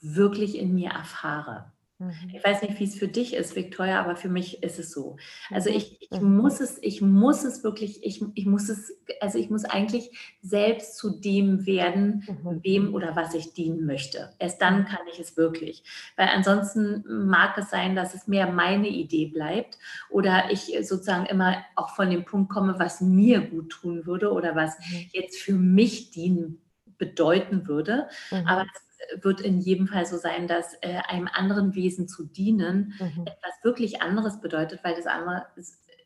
wirklich 0.00 0.56
in 0.56 0.74
mir 0.74 0.90
erfahre. 0.90 1.72
Mhm. 2.00 2.32
Ich 2.32 2.42
weiß 2.42 2.62
nicht, 2.62 2.80
wie 2.80 2.84
es 2.84 2.98
für 2.98 3.08
dich 3.08 3.34
ist, 3.34 3.54
Victoria, 3.54 4.00
aber 4.00 4.16
für 4.16 4.30
mich 4.30 4.62
ist 4.62 4.78
es 4.78 4.90
so. 4.90 5.18
Also 5.50 5.68
mhm. 5.68 5.76
ich, 5.76 6.10
ich 6.10 6.20
mhm. 6.20 6.36
muss 6.38 6.60
es, 6.60 6.78
ich 6.82 7.02
muss 7.02 7.44
es 7.44 7.62
wirklich, 7.62 8.02
ich, 8.02 8.24
ich 8.34 8.46
muss 8.46 8.70
es, 8.70 8.96
also 9.20 9.38
ich 9.38 9.50
muss 9.50 9.66
eigentlich 9.66 10.38
selbst 10.40 10.96
zu 10.96 11.20
dem 11.20 11.66
werden, 11.66 12.26
wem 12.62 12.94
oder 12.94 13.14
was 13.16 13.34
ich 13.34 13.52
dienen 13.52 13.84
möchte. 13.84 14.32
Erst 14.38 14.62
dann 14.62 14.86
kann 14.86 15.00
ich 15.12 15.20
es 15.20 15.36
wirklich. 15.36 15.84
Weil 16.16 16.28
ansonsten 16.28 17.04
mag 17.26 17.58
es 17.58 17.68
sein, 17.68 17.94
dass 17.94 18.14
es 18.14 18.26
mehr 18.26 18.50
meine 18.50 18.88
Idee 18.88 19.26
bleibt 19.26 19.78
oder 20.08 20.50
ich 20.50 20.74
sozusagen 20.80 21.26
immer 21.26 21.58
auch 21.76 21.90
von 21.90 22.08
dem 22.08 22.24
Punkt 22.24 22.50
komme, 22.50 22.78
was 22.78 23.02
mir 23.02 23.42
gut 23.42 23.70
tun 23.70 24.06
würde 24.06 24.32
oder 24.32 24.56
was 24.56 24.74
jetzt 25.12 25.38
für 25.38 25.54
mich 25.54 26.10
dienen 26.10 26.62
bedeuten 26.96 27.68
würde. 27.68 28.08
Mhm. 28.30 28.46
Aber 28.46 28.62
es 28.62 28.89
wird 29.20 29.40
in 29.40 29.60
jedem 29.60 29.86
Fall 29.86 30.06
so 30.06 30.16
sein, 30.16 30.46
dass 30.46 30.74
äh, 30.82 31.00
einem 31.08 31.28
anderen 31.32 31.74
Wesen 31.74 32.08
zu 32.08 32.24
dienen 32.24 32.94
mhm. 32.98 33.26
etwas 33.26 33.52
wirklich 33.62 34.02
anderes 34.02 34.40
bedeutet, 34.40 34.80
weil 34.82 34.94
das 34.94 35.06
andere, 35.06 35.46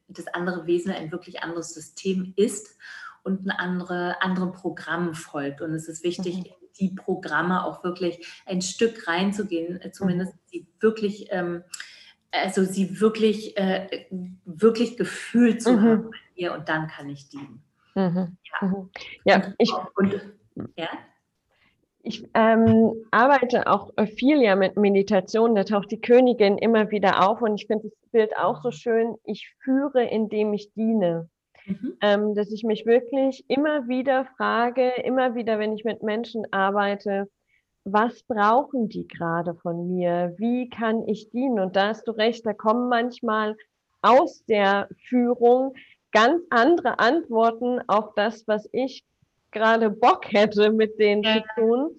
das 0.09 0.27
andere 0.29 0.67
Wesen 0.67 0.93
ein 0.93 1.13
wirklich 1.13 1.43
anderes 1.43 1.75
System 1.75 2.33
ist 2.37 2.77
und 3.23 3.47
ein 3.47 3.51
andere, 3.51 4.21
anderen 4.23 4.53
Programm 4.53 5.15
folgt. 5.15 5.61
Und 5.61 5.75
es 5.75 5.89
ist 5.89 6.05
wichtig, 6.05 6.37
mhm. 6.37 6.45
in 6.45 6.55
die 6.79 6.95
Programme 6.95 7.65
auch 7.65 7.85
wirklich 7.85 8.27
ein 8.47 8.63
Stück 8.63 9.07
reinzugehen, 9.09 9.81
äh, 9.81 9.91
zumindest 9.93 10.35
mhm. 10.35 10.39
sie 10.47 10.67
wirklich, 10.81 11.27
ähm, 11.31 11.65
also 12.31 12.65
sie 12.65 13.01
wirklich, 13.01 13.57
äh, 13.57 14.07
wirklich 14.45 14.97
gefühlt 14.97 15.63
zu 15.63 15.73
mhm. 15.73 15.83
haben 15.83 16.11
bei 16.11 16.19
mir 16.37 16.55
und 16.55 16.69
dann 16.69 16.89
kann 16.89 17.09
ich 17.09 17.29
dienen. 17.29 17.63
Mhm. 17.95 18.37
Ja, 18.43 18.67
mhm. 18.67 18.91
ja 19.25 19.37
und, 19.37 19.55
ich. 19.59 19.73
Und, 19.97 20.21
ja? 20.77 20.89
Ich 22.07 22.29
ähm, 22.35 22.93
arbeite 23.11 23.67
auch 23.67 23.91
viel 24.17 24.43
ja 24.43 24.57
mit 24.57 24.77
Meditation, 24.77 25.55
da 25.55 25.65
taucht 25.65 25.91
die 25.91 26.01
Königin 26.01 26.59
immer 26.59 26.91
wieder 26.91 27.27
auf 27.29 27.41
und 27.41 27.55
ich 27.55 27.67
finde 27.67 27.89
das 27.89 28.11
Bild 28.13 28.37
auch 28.37 28.63
so 28.63 28.71
schön. 28.71 29.15
Ich 29.25 29.55
führe, 29.65 30.05
indem 30.05 30.53
ich 30.53 30.71
diene. 30.75 31.31
Mhm. 31.65 31.97
Ähm, 32.03 32.35
dass 32.35 32.53
ich 32.53 32.63
mich 32.63 32.85
wirklich 32.85 33.45
immer 33.49 33.89
wieder 33.89 34.27
frage, 34.37 34.91
immer 35.03 35.35
wieder, 35.35 35.59
wenn 35.59 35.73
ich 35.73 35.85
mit 35.85 36.03
Menschen 36.03 36.45
arbeite, 36.53 37.27
was 37.85 38.23
brauchen 38.25 38.91
die 38.91 39.09
gerade 39.09 39.55
von 39.55 39.89
mir? 39.89 40.35
Wie 40.37 40.69
kann 40.69 41.09
ich 41.09 41.31
dienen? 41.31 41.59
Und 41.59 41.75
da 41.75 41.89
hast 41.89 42.07
du 42.07 42.13
recht, 42.13 42.45
da 42.45 42.53
kommen 42.53 42.91
manchmal 42.91 43.57
aus 44.03 44.45
der 44.45 44.89
Führung 45.09 45.75
ganz 46.13 46.43
andere 46.51 46.99
Antworten 46.99 47.81
auf 47.89 48.15
das, 48.15 48.47
was 48.47 48.69
ich 48.73 49.05
gerade 49.55 49.89
Bock 49.89 50.31
hätte, 50.31 50.71
mit 50.71 50.99
denen 50.99 51.23
ja. 51.23 51.43
zu 51.55 51.61
tun. 51.61 51.91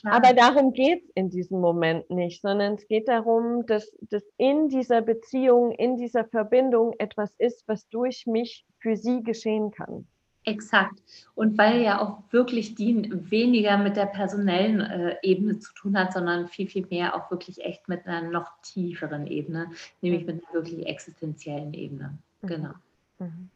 Klar. 0.00 0.14
Aber 0.14 0.32
darum 0.32 0.72
geht 0.72 1.02
es 1.04 1.10
in 1.14 1.30
diesem 1.30 1.60
Moment 1.60 2.08
nicht, 2.08 2.40
sondern 2.40 2.74
es 2.74 2.86
geht 2.86 3.08
darum, 3.08 3.66
dass, 3.66 3.90
dass 4.02 4.22
in 4.36 4.68
dieser 4.68 5.02
Beziehung, 5.02 5.72
in 5.72 5.96
dieser 5.96 6.24
Verbindung 6.24 6.94
etwas 6.98 7.34
ist, 7.38 7.66
was 7.66 7.88
durch 7.88 8.26
mich 8.26 8.64
für 8.78 8.96
sie 8.96 9.24
geschehen 9.24 9.72
kann. 9.72 10.06
Exakt. 10.44 11.02
Und 11.34 11.58
weil 11.58 11.82
ja 11.82 12.00
auch 12.00 12.22
wirklich 12.30 12.74
die 12.74 13.10
weniger 13.30 13.76
mit 13.76 13.96
der 13.96 14.06
personellen 14.06 14.80
äh, 14.80 15.16
Ebene 15.22 15.58
zu 15.58 15.74
tun 15.74 15.98
hat, 15.98 16.12
sondern 16.12 16.48
viel, 16.48 16.68
viel 16.68 16.86
mehr 16.88 17.14
auch 17.14 17.30
wirklich 17.30 17.62
echt 17.64 17.88
mit 17.88 18.06
einer 18.06 18.30
noch 18.30 18.50
tieferen 18.62 19.26
Ebene, 19.26 19.70
nämlich 20.00 20.24
mit 20.24 20.42
einer 20.42 20.54
wirklich 20.54 20.86
existenziellen 20.86 21.74
Ebene. 21.74 22.16
Mhm. 22.40 22.46
Genau. 22.46 22.72
Mhm. 23.18 23.50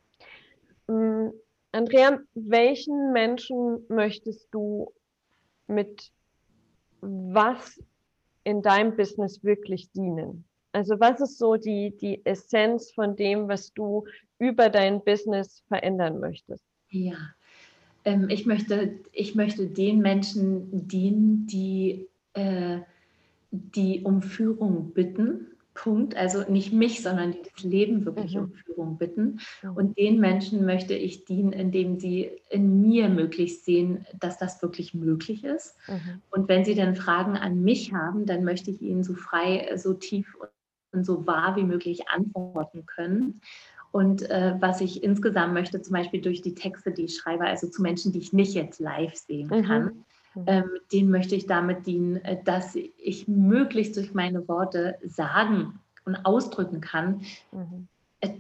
Mm, 0.89 1.33
Andrea, 1.73 2.21
welchen 2.35 3.13
Menschen 3.13 3.85
möchtest 3.89 4.49
du 4.53 4.93
mit 5.67 6.13
was 7.01 7.83
in 8.45 8.63
deinem 8.63 8.95
Business 8.95 9.43
wirklich 9.43 9.91
dienen? 9.93 10.45
Also 10.73 11.01
was 11.01 11.21
ist 11.21 11.39
so 11.39 11.57
die, 11.57 11.97
die 11.97 12.25
Essenz 12.25 12.93
von 12.93 13.17
dem, 13.17 13.49
was 13.49 13.73
du 13.73 14.05
über 14.39 14.69
dein 14.69 15.03
Business 15.03 15.63
verändern 15.69 16.21
möchtest? 16.21 16.65
Ja, 16.91 17.17
ähm, 18.05 18.29
ich, 18.29 18.47
möchte, 18.47 18.99
ich 19.13 19.35
möchte 19.35 19.67
den 19.67 20.01
Menschen 20.01 20.89
dienen, 20.89 21.47
die, 21.47 22.09
äh, 22.35 22.81
die 23.51 24.03
um 24.03 24.23
Führung 24.23 24.93
bitten 24.93 25.53
Punkt, 25.75 26.17
also 26.17 26.43
nicht 26.51 26.73
mich, 26.73 27.03
sondern 27.03 27.33
die 27.33 27.43
das 27.43 27.65
Leben 27.65 28.05
wirklich 28.05 28.35
mhm. 28.35 28.43
um 28.43 28.53
Führung 28.53 28.99
bitten. 28.99 29.41
Und 29.75 29.99
den 29.99 30.21
Menschen 30.21 30.65
möchte 30.65 30.95
ich 30.95 31.25
dienen, 31.25 31.53
indem 31.53 31.99
sie 31.99 32.31
in 32.51 32.83
mir 32.83 33.09
möglichst 33.09 33.65
sehen, 33.65 34.07
dass 34.19 34.39
das 34.39 34.63
wirklich 34.63 34.95
möglich 34.95 35.45
ist. 35.45 35.77
Mhm. 35.89 36.23
Und 36.31 36.49
wenn 36.49 36.65
sie 36.65 36.75
dann 36.75 36.95
Fragen 36.95 37.37
an 37.37 37.63
mich 37.63 37.93
haben, 37.93 38.27
dann 38.27 38.45
möchte 38.45 38.71
ich 38.71 38.83
ihnen 38.83 39.03
so 39.03 39.15
frei, 39.15 39.73
so 39.77 39.95
tief 39.95 40.37
und 40.93 41.05
so 41.05 41.27
wahr 41.27 41.57
wie 41.57 41.65
möglich 41.65 42.09
antworten 42.09 42.85
können. 42.87 43.41
Und 43.93 44.23
äh, 44.31 44.55
was 44.59 44.81
ich 44.81 45.03
insgesamt 45.03 45.53
möchte, 45.53 45.83
zum 45.83 45.95
Beispiel 45.95 46.21
durch 46.21 46.41
die 46.41 46.55
Texte, 46.55 46.93
die 46.93 47.05
ich 47.05 47.17
schreibe, 47.17 47.45
also 47.45 47.69
zu 47.69 47.83
Menschen, 47.83 48.13
die 48.13 48.21
ich 48.21 48.33
nicht 48.33 48.55
jetzt 48.55 48.81
live 48.81 49.15
sehen 49.15 49.49
mhm. 49.49 49.63
kann, 49.65 49.85
Mhm. 49.85 50.05
Ähm, 50.47 50.71
den 50.93 51.11
möchte 51.11 51.35
ich 51.35 51.47
damit 51.47 51.87
dienen, 51.87 52.17
äh, 52.25 52.43
dass 52.43 52.75
ich 52.75 53.29
möglichst 53.29 53.97
durch 53.97 54.15
meine 54.15 54.47
Worte 54.49 54.99
sagen 55.05 55.79
und 56.05 56.17
ausdrücken 56.25 56.81
kann, 56.81 57.23
mhm. 57.53 57.89
Äh, 58.21 58.31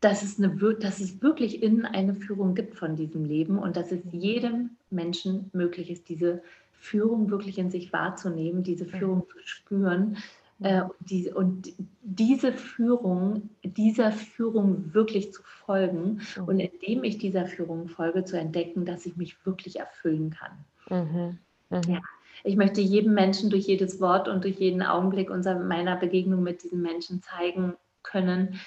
dass, 0.00 0.22
es 0.22 0.38
eine, 0.38 0.54
dass 0.80 1.00
es 1.00 1.22
wirklich 1.22 1.62
innen 1.62 1.86
eine 1.86 2.14
Führung 2.14 2.54
gibt 2.54 2.76
von 2.76 2.96
diesem 2.96 3.24
Leben 3.24 3.58
und 3.58 3.76
dass 3.76 3.92
es 3.92 4.00
jedem 4.10 4.70
Menschen 4.90 5.50
möglich 5.52 5.90
ist, 5.90 6.08
diese 6.08 6.42
Führung 6.72 7.30
wirklich 7.30 7.58
in 7.58 7.70
sich 7.70 7.92
wahrzunehmen, 7.92 8.62
diese 8.62 8.86
Führung 8.86 9.18
mhm. 9.18 9.28
zu 9.28 9.38
spüren. 9.44 10.16
Äh, 10.62 10.82
die, 11.00 11.30
und 11.30 11.72
diese 12.02 12.52
Führung, 12.52 13.50
dieser 13.64 14.12
Führung 14.12 14.92
wirklich 14.94 15.32
zu 15.32 15.42
folgen 15.42 16.20
mhm. 16.36 16.44
und 16.44 16.60
indem 16.60 17.04
ich 17.04 17.18
dieser 17.18 17.46
Führung 17.46 17.88
folge, 17.88 18.24
zu 18.24 18.38
entdecken, 18.38 18.84
dass 18.84 19.06
ich 19.06 19.16
mich 19.16 19.44
wirklich 19.44 19.80
erfüllen 19.80 20.30
kann. 20.30 20.52
Mhm. 20.92 21.38
Mhm. 21.70 21.82
Ja. 21.88 22.00
Ich 22.44 22.56
möchte 22.56 22.80
jedem 22.80 23.14
Menschen 23.14 23.50
durch 23.50 23.66
jedes 23.66 24.00
Wort 24.00 24.28
und 24.28 24.44
durch 24.44 24.58
jeden 24.58 24.82
Augenblick 24.82 25.30
unserer, 25.30 25.58
meiner 25.58 25.96
Begegnung 25.96 26.42
mit 26.42 26.62
diesem 26.62 26.82
Menschen 26.82 27.22
zeigen 27.22 27.74
können, 28.02 28.60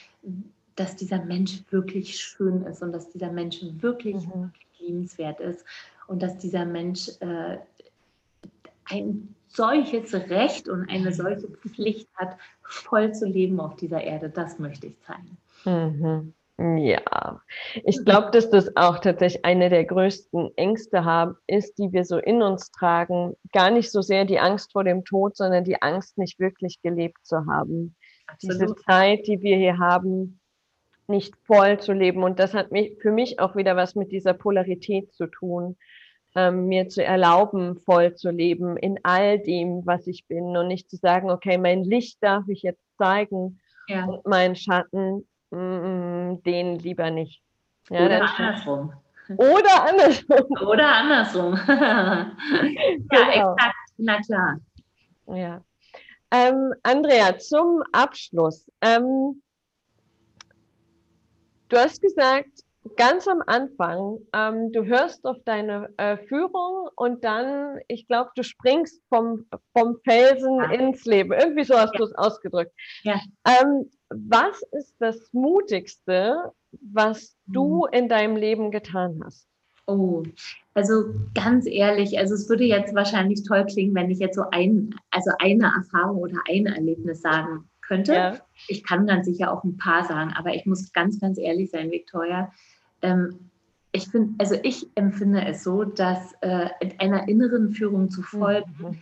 dass 0.75 0.95
dieser 0.95 1.23
Mensch 1.23 1.63
wirklich 1.69 2.17
schön 2.17 2.63
ist 2.63 2.81
und 2.81 2.91
dass 2.91 3.09
dieser 3.09 3.31
Mensch 3.31 3.59
wirklich, 3.79 4.15
mhm. 4.15 4.43
wirklich 4.43 4.79
liebenswert 4.79 5.39
ist 5.39 5.65
und 6.07 6.23
dass 6.23 6.38
dieser 6.38 6.65
Mensch 6.65 7.09
äh, 7.19 7.57
ein 8.85 9.35
solches 9.47 10.13
Recht 10.13 10.67
und 10.67 10.89
eine 10.89 11.13
solche 11.13 11.47
Pflicht 11.47 12.09
hat, 12.15 12.38
voll 12.61 13.13
zu 13.13 13.25
leben 13.25 13.59
auf 13.59 13.75
dieser 13.75 14.01
Erde. 14.01 14.29
Das 14.29 14.59
möchte 14.59 14.88
ich 14.88 14.95
zeigen. 15.01 15.38
Mhm. 15.65 16.33
Ja, 16.57 17.41
ich 17.83 18.05
glaube, 18.05 18.31
dass 18.31 18.49
das 18.49 18.77
auch 18.77 18.99
tatsächlich 18.99 19.43
eine 19.43 19.69
der 19.69 19.83
größten 19.83 20.51
Ängste 20.55 21.03
haben, 21.03 21.35
ist, 21.47 21.77
die 21.77 21.91
wir 21.91 22.05
so 22.05 22.17
in 22.17 22.41
uns 22.41 22.71
tragen. 22.71 23.35
Gar 23.51 23.71
nicht 23.71 23.91
so 23.91 24.01
sehr 24.01 24.23
die 24.23 24.39
Angst 24.39 24.71
vor 24.71 24.85
dem 24.85 25.03
Tod, 25.03 25.35
sondern 25.35 25.65
die 25.65 25.81
Angst, 25.81 26.17
nicht 26.17 26.39
wirklich 26.39 26.81
gelebt 26.81 27.25
zu 27.25 27.45
haben. 27.45 27.97
Absolut. 28.27 28.61
Diese 28.61 28.75
Zeit, 28.75 29.27
die 29.27 29.41
wir 29.41 29.57
hier 29.57 29.79
haben, 29.79 30.39
nicht 31.07 31.35
voll 31.43 31.79
zu 31.79 31.91
leben. 31.91 32.23
Und 32.23 32.39
das 32.39 32.53
hat 32.53 32.71
mich, 32.71 32.97
für 33.01 33.11
mich 33.11 33.39
auch 33.39 33.57
wieder 33.57 33.75
was 33.75 33.95
mit 33.95 34.13
dieser 34.13 34.33
Polarität 34.33 35.13
zu 35.13 35.27
tun, 35.27 35.75
ähm, 36.35 36.67
mir 36.67 36.87
zu 36.87 37.03
erlauben, 37.03 37.77
voll 37.85 38.15
zu 38.15 38.29
leben 38.29 38.77
in 38.77 38.99
all 39.03 39.39
dem, 39.39 39.85
was 39.85 40.07
ich 40.07 40.25
bin 40.27 40.55
und 40.55 40.67
nicht 40.67 40.89
zu 40.89 40.95
sagen, 40.95 41.29
okay, 41.29 41.57
mein 41.57 41.83
Licht 41.83 42.23
darf 42.23 42.47
ich 42.47 42.61
jetzt 42.63 42.83
zeigen 42.97 43.59
ja. 43.87 44.05
und 44.05 44.25
mein 44.25 44.55
Schatten 44.55 45.27
den 45.51 46.79
lieber 46.79 47.12
nicht. 47.12 47.41
Ja, 47.89 48.05
Oder 48.05 48.21
andersrum. 48.21 48.93
Oder 49.38 49.89
andersrum. 49.89 50.47
Oder 50.67 50.95
andersrum. 50.95 51.55
ja, 51.67 52.31
genau. 53.10 53.53
exakt. 53.53 53.75
Na 53.97 54.21
klar. 54.21 54.60
Ja. 55.27 55.62
Ähm, 56.31 56.73
Andrea, 56.84 57.38
zum 57.38 57.84
Abschluss. 57.91 58.69
Ähm, 58.81 59.41
du 61.69 61.77
hast 61.77 62.01
gesagt, 62.01 62.49
ganz 62.97 63.27
am 63.27 63.41
Anfang, 63.47 64.19
ähm, 64.34 64.71
du 64.71 64.86
hörst 64.86 65.25
auf 65.25 65.38
deine 65.45 65.89
äh, 65.97 66.17
Führung 66.27 66.89
und 66.95 67.23
dann, 67.23 67.79
ich 67.88 68.08
glaube, 68.08 68.31
du 68.36 68.43
springst 68.43 69.01
vom, 69.10 69.45
vom 69.75 69.97
Felsen 70.03 70.58
ja. 70.58 70.71
ins 70.71 71.05
Leben. 71.05 71.34
Irgendwie 71.34 71.63
so 71.63 71.75
hast 71.75 71.93
ja. 71.93 71.99
du 71.99 72.03
es 72.03 72.15
ausgedrückt. 72.15 72.71
Ja. 73.03 73.19
Was 74.28 74.62
ist 74.71 74.95
das 74.99 75.30
Mutigste, 75.34 76.51
was 76.82 77.36
du 77.45 77.86
hm. 77.86 77.93
in 77.93 78.10
deinem 78.10 78.36
Leben 78.36 78.71
getan 78.71 79.21
hast? 79.23 79.47
Oh, 79.88 80.23
also 80.73 81.13
ganz 81.36 81.67
ehrlich, 81.67 82.17
also 82.17 82.34
es 82.34 82.49
würde 82.49 82.63
jetzt 82.63 82.95
wahrscheinlich 82.95 83.43
toll 83.43 83.65
klingen, 83.65 83.93
wenn 83.93 84.10
ich 84.10 84.17
jetzt 84.17 84.36
so 84.36 84.45
ein, 84.51 84.95
also 85.12 85.32
eine 85.39 85.71
Erfahrung 85.75 86.17
oder 86.17 86.38
ein 86.49 86.65
Erlebnis 86.65 87.21
sagen 87.21 87.69
könnte. 87.82 88.13
Ja. 88.13 88.39
Ich 88.67 88.84
kann 88.84 89.06
ganz 89.06 89.28
sicher 89.28 89.54
auch 89.54 89.63
ein 89.63 89.78
paar 89.78 90.04
sagen, 90.06 90.34
aber 90.36 90.56
ich 90.56 90.65
muss 90.65 90.91
ganz, 90.91 91.19
ganz 91.19 91.38
ehrlich 91.38 91.69
sein, 91.69 91.91
Victoria. 91.91 92.51
Ähm, 93.04 93.51
ich 93.91 94.08
finde, 94.08 94.34
also 94.39 94.56
ich 94.63 94.88
empfinde 94.95 95.45
es 95.45 95.63
so, 95.63 95.84
dass 95.84 96.34
äh, 96.41 96.69
einer 96.97 97.28
inneren 97.28 97.71
Führung 97.71 98.10
zu 98.10 98.23
folgen, 98.23 98.75
mhm 98.80 98.97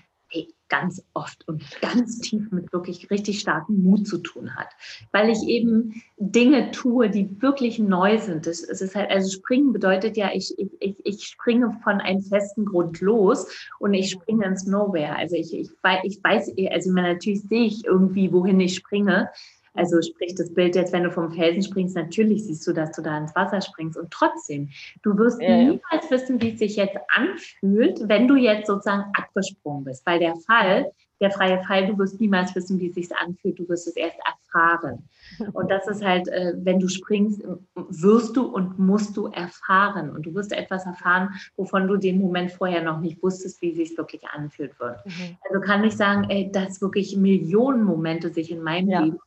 ganz 0.73 1.03
oft 1.13 1.47
und 1.47 1.63
ganz 1.81 2.19
tief 2.19 2.51
mit 2.51 2.73
wirklich 2.73 3.11
richtig 3.11 3.39
starkem 3.39 3.83
Mut 3.83 4.07
zu 4.07 4.17
tun 4.17 4.55
hat, 4.55 4.69
weil 5.11 5.29
ich 5.29 5.43
eben 5.43 6.01
Dinge 6.17 6.71
tue, 6.71 7.11
die 7.11 7.39
wirklich 7.43 7.77
neu 7.77 8.17
sind. 8.17 8.47
Es, 8.47 8.63
ist 8.63 8.95
halt, 8.95 9.11
also 9.11 9.29
springen 9.29 9.71
bedeutet 9.71 10.17
ja, 10.17 10.31
ich, 10.33 10.55
ich, 10.57 10.95
ich 11.03 11.25
springe 11.25 11.77
von 11.83 12.01
einem 12.01 12.23
festen 12.23 12.65
Grund 12.65 13.01
los 13.01 13.69
und 13.77 13.93
ich 13.93 14.09
springe 14.09 14.47
ins 14.47 14.65
Nowhere. 14.65 15.15
Also 15.15 15.35
ich, 15.35 15.53
ich, 15.53 15.69
ich 16.03 16.23
weiß, 16.23 16.51
also 16.71 16.91
natürlich 16.91 17.43
sehe 17.43 17.65
ich 17.65 17.85
irgendwie, 17.85 18.33
wohin 18.33 18.59
ich 18.59 18.73
springe, 18.73 19.29
also 19.73 20.01
sprich 20.01 20.35
das 20.35 20.53
Bild 20.53 20.75
jetzt, 20.75 20.93
wenn 20.93 21.03
du 21.03 21.11
vom 21.11 21.31
Felsen 21.31 21.63
springst, 21.63 21.95
natürlich 21.95 22.45
siehst 22.45 22.65
du, 22.67 22.73
dass 22.73 22.91
du 22.91 23.01
da 23.01 23.17
ins 23.17 23.35
Wasser 23.35 23.61
springst 23.61 23.97
und 23.97 24.11
trotzdem, 24.11 24.69
du 25.01 25.17
wirst 25.17 25.41
ja. 25.41 25.57
niemals 25.57 26.09
wissen, 26.09 26.41
wie 26.41 26.53
es 26.53 26.59
sich 26.59 26.75
jetzt 26.75 26.97
anfühlt, 27.07 28.07
wenn 28.07 28.27
du 28.27 28.35
jetzt 28.35 28.67
sozusagen 28.67 29.05
abgesprungen 29.17 29.83
bist, 29.83 30.05
weil 30.05 30.19
der 30.19 30.35
Fall, 30.35 30.91
der 31.21 31.31
freie 31.31 31.63
Fall, 31.63 31.87
du 31.87 31.97
wirst 31.97 32.19
niemals 32.19 32.53
wissen, 32.53 32.79
wie 32.79 32.89
es 32.89 32.95
sich 32.95 33.15
anfühlt, 33.15 33.57
du 33.57 33.67
wirst 33.69 33.87
es 33.87 33.95
erst 33.95 34.17
erfahren. 34.25 35.09
Und 35.53 35.71
das 35.71 35.87
ist 35.87 36.03
halt, 36.03 36.27
äh, 36.27 36.53
wenn 36.57 36.79
du 36.79 36.87
springst, 36.87 37.41
wirst 37.75 38.35
du 38.35 38.45
und 38.45 38.77
musst 38.77 39.17
du 39.17 39.27
erfahren 39.27 40.11
und 40.11 40.25
du 40.25 40.33
wirst 40.35 40.51
etwas 40.51 40.85
erfahren, 40.85 41.29
wovon 41.55 41.87
du 41.87 41.97
den 41.97 42.19
Moment 42.19 42.51
vorher 42.51 42.83
noch 42.83 42.99
nicht 42.99 43.23
wusstest, 43.23 43.61
wie 43.61 43.71
es 43.71 43.77
sich 43.77 43.97
wirklich 43.97 44.27
anfühlt 44.27 44.79
wird. 44.79 45.03
Mhm. 45.05 45.37
Also 45.47 45.61
kann 45.61 45.83
ich 45.83 45.95
sagen, 45.95 46.29
ey, 46.29 46.51
dass 46.51 46.81
wirklich 46.81 47.17
Millionen 47.17 47.83
Momente 47.83 48.31
sich 48.31 48.51
in 48.51 48.61
meinem 48.61 48.89
ja. 48.89 49.01
Leben 49.01 49.17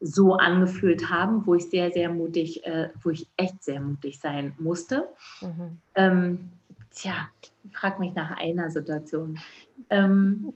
so 0.00 0.34
angefühlt 0.34 1.10
haben, 1.10 1.46
wo 1.46 1.54
ich 1.54 1.70
sehr, 1.70 1.90
sehr 1.90 2.10
mutig, 2.10 2.64
äh, 2.66 2.90
wo 3.02 3.10
ich 3.10 3.28
echt 3.36 3.62
sehr 3.62 3.80
mutig 3.80 4.18
sein 4.18 4.54
musste. 4.58 5.08
Mhm. 5.40 5.78
Ähm, 5.94 6.50
tja, 6.90 7.28
frag 7.72 7.98
mich 8.00 8.14
nach 8.14 8.36
einer 8.36 8.70
Situation. 8.70 9.38
Ähm, 9.90 10.52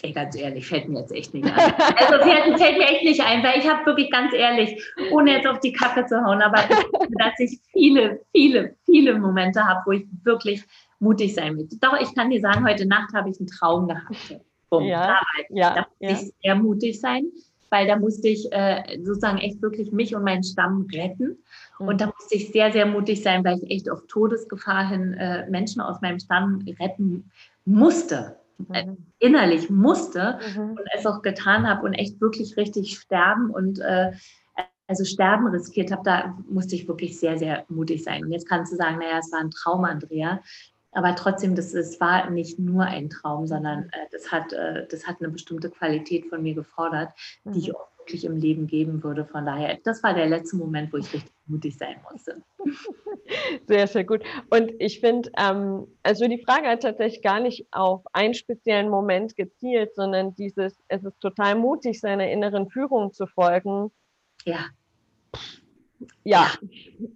Ey, 0.00 0.12
ganz 0.12 0.36
ehrlich, 0.36 0.68
fällt 0.68 0.88
mir 0.88 1.00
jetzt 1.00 1.12
echt 1.12 1.34
nicht 1.34 1.44
ein. 1.44 1.74
Also 1.96 2.22
fällt, 2.22 2.56
fällt 2.56 2.78
mir 2.78 2.86
echt 2.86 3.02
nicht 3.02 3.20
ein, 3.20 3.42
weil 3.42 3.58
ich 3.58 3.68
habe 3.68 3.84
wirklich 3.84 4.10
ganz 4.12 4.32
ehrlich, 4.32 4.80
ohne 5.10 5.32
jetzt 5.32 5.48
auf 5.48 5.58
die 5.58 5.72
Kacke 5.72 6.06
zu 6.06 6.24
hauen, 6.24 6.40
aber 6.40 6.58
ich, 6.70 7.08
dass 7.18 7.40
ich 7.40 7.58
viele, 7.72 8.20
viele, 8.30 8.76
viele 8.84 9.18
Momente 9.18 9.64
habe, 9.64 9.80
wo 9.86 9.92
ich 9.92 10.06
wirklich 10.22 10.62
mutig 11.00 11.34
sein 11.34 11.56
will. 11.56 11.68
Doch, 11.80 12.00
ich 12.00 12.14
kann 12.14 12.30
dir 12.30 12.40
sagen, 12.40 12.64
heute 12.64 12.86
Nacht 12.86 13.12
habe 13.12 13.28
ich 13.28 13.40
einen 13.40 13.48
Traum 13.48 13.88
gehabt. 13.88 14.40
Punkt. 14.70 14.88
Ja, 14.88 15.20
ja, 15.50 15.74
da 15.74 15.80
musste 15.80 16.04
ja. 16.04 16.10
ich 16.10 16.32
sehr 16.42 16.54
mutig 16.54 17.00
sein, 17.00 17.26
weil 17.70 17.86
da 17.86 17.96
musste 17.96 18.28
ich 18.28 18.50
äh, 18.52 18.98
sozusagen 19.02 19.38
echt 19.38 19.60
wirklich 19.62 19.92
mich 19.92 20.14
und 20.14 20.24
meinen 20.24 20.44
Stamm 20.44 20.86
retten. 20.92 21.38
Mhm. 21.78 21.88
Und 21.88 22.00
da 22.00 22.06
musste 22.06 22.36
ich 22.36 22.50
sehr, 22.52 22.72
sehr 22.72 22.86
mutig 22.86 23.22
sein, 23.22 23.44
weil 23.44 23.58
ich 23.58 23.70
echt 23.70 23.90
auf 23.90 24.06
Todesgefahr 24.08 24.88
hin 24.88 25.14
äh, 25.14 25.48
Menschen 25.50 25.80
aus 25.80 26.00
meinem 26.00 26.18
Stamm 26.18 26.64
retten 26.80 27.30
musste. 27.64 28.36
Mhm. 28.58 28.74
Äh, 28.74 28.86
innerlich 29.18 29.70
musste 29.70 30.38
mhm. 30.54 30.70
und 30.70 30.88
es 30.96 31.06
auch 31.06 31.22
getan 31.22 31.68
habe 31.68 31.84
und 31.86 31.94
echt 31.94 32.20
wirklich 32.20 32.56
richtig 32.56 32.98
sterben 32.98 33.50
und 33.50 33.78
äh, 33.80 34.12
also 34.88 35.04
Sterben 35.04 35.46
riskiert 35.48 35.92
habe, 35.92 36.02
da 36.02 36.38
musste 36.48 36.74
ich 36.74 36.88
wirklich 36.88 37.20
sehr, 37.20 37.38
sehr 37.38 37.64
mutig 37.68 38.02
sein. 38.02 38.24
Und 38.24 38.32
jetzt 38.32 38.48
kannst 38.48 38.72
du 38.72 38.76
sagen, 38.76 38.98
naja, 38.98 39.18
es 39.18 39.30
war 39.30 39.40
ein 39.40 39.50
Traum, 39.50 39.84
Andrea. 39.84 40.40
Aber 40.92 41.14
trotzdem, 41.14 41.54
das, 41.54 41.72
das 41.72 42.00
war 42.00 42.30
nicht 42.30 42.58
nur 42.58 42.84
ein 42.84 43.10
Traum, 43.10 43.46
sondern 43.46 43.84
äh, 43.92 44.06
das, 44.10 44.32
hat, 44.32 44.52
äh, 44.52 44.86
das 44.88 45.06
hat 45.06 45.16
eine 45.20 45.28
bestimmte 45.28 45.70
Qualität 45.70 46.26
von 46.26 46.42
mir 46.42 46.54
gefordert, 46.54 47.12
mhm. 47.44 47.52
die 47.52 47.58
ich 47.58 47.72
wirklich 48.08 48.24
im 48.24 48.36
Leben 48.36 48.66
geben 48.66 49.02
würde. 49.02 49.26
Von 49.26 49.44
daher, 49.44 49.78
das 49.84 50.02
war 50.02 50.14
der 50.14 50.26
letzte 50.26 50.56
Moment, 50.56 50.92
wo 50.92 50.96
ich 50.96 51.12
richtig 51.12 51.32
mutig 51.46 51.76
sein 51.76 51.96
musste. 52.10 52.42
Sehr, 53.66 53.86
sehr 53.86 54.04
gut. 54.04 54.22
Und 54.48 54.72
ich 54.78 55.00
finde, 55.00 55.30
ähm, 55.36 55.86
also 56.02 56.26
die 56.26 56.42
Frage 56.42 56.66
hat 56.66 56.82
tatsächlich 56.82 57.20
gar 57.22 57.40
nicht 57.40 57.66
auf 57.72 58.02
einen 58.14 58.32
speziellen 58.32 58.88
Moment 58.88 59.36
gezielt, 59.36 59.94
sondern 59.94 60.34
dieses, 60.34 60.78
es 60.88 61.04
ist 61.04 61.20
total 61.20 61.54
mutig, 61.54 62.00
seiner 62.00 62.30
inneren 62.30 62.70
Führung 62.70 63.12
zu 63.12 63.26
folgen. 63.26 63.90
Ja. 64.44 64.60
Ja, 66.24 66.52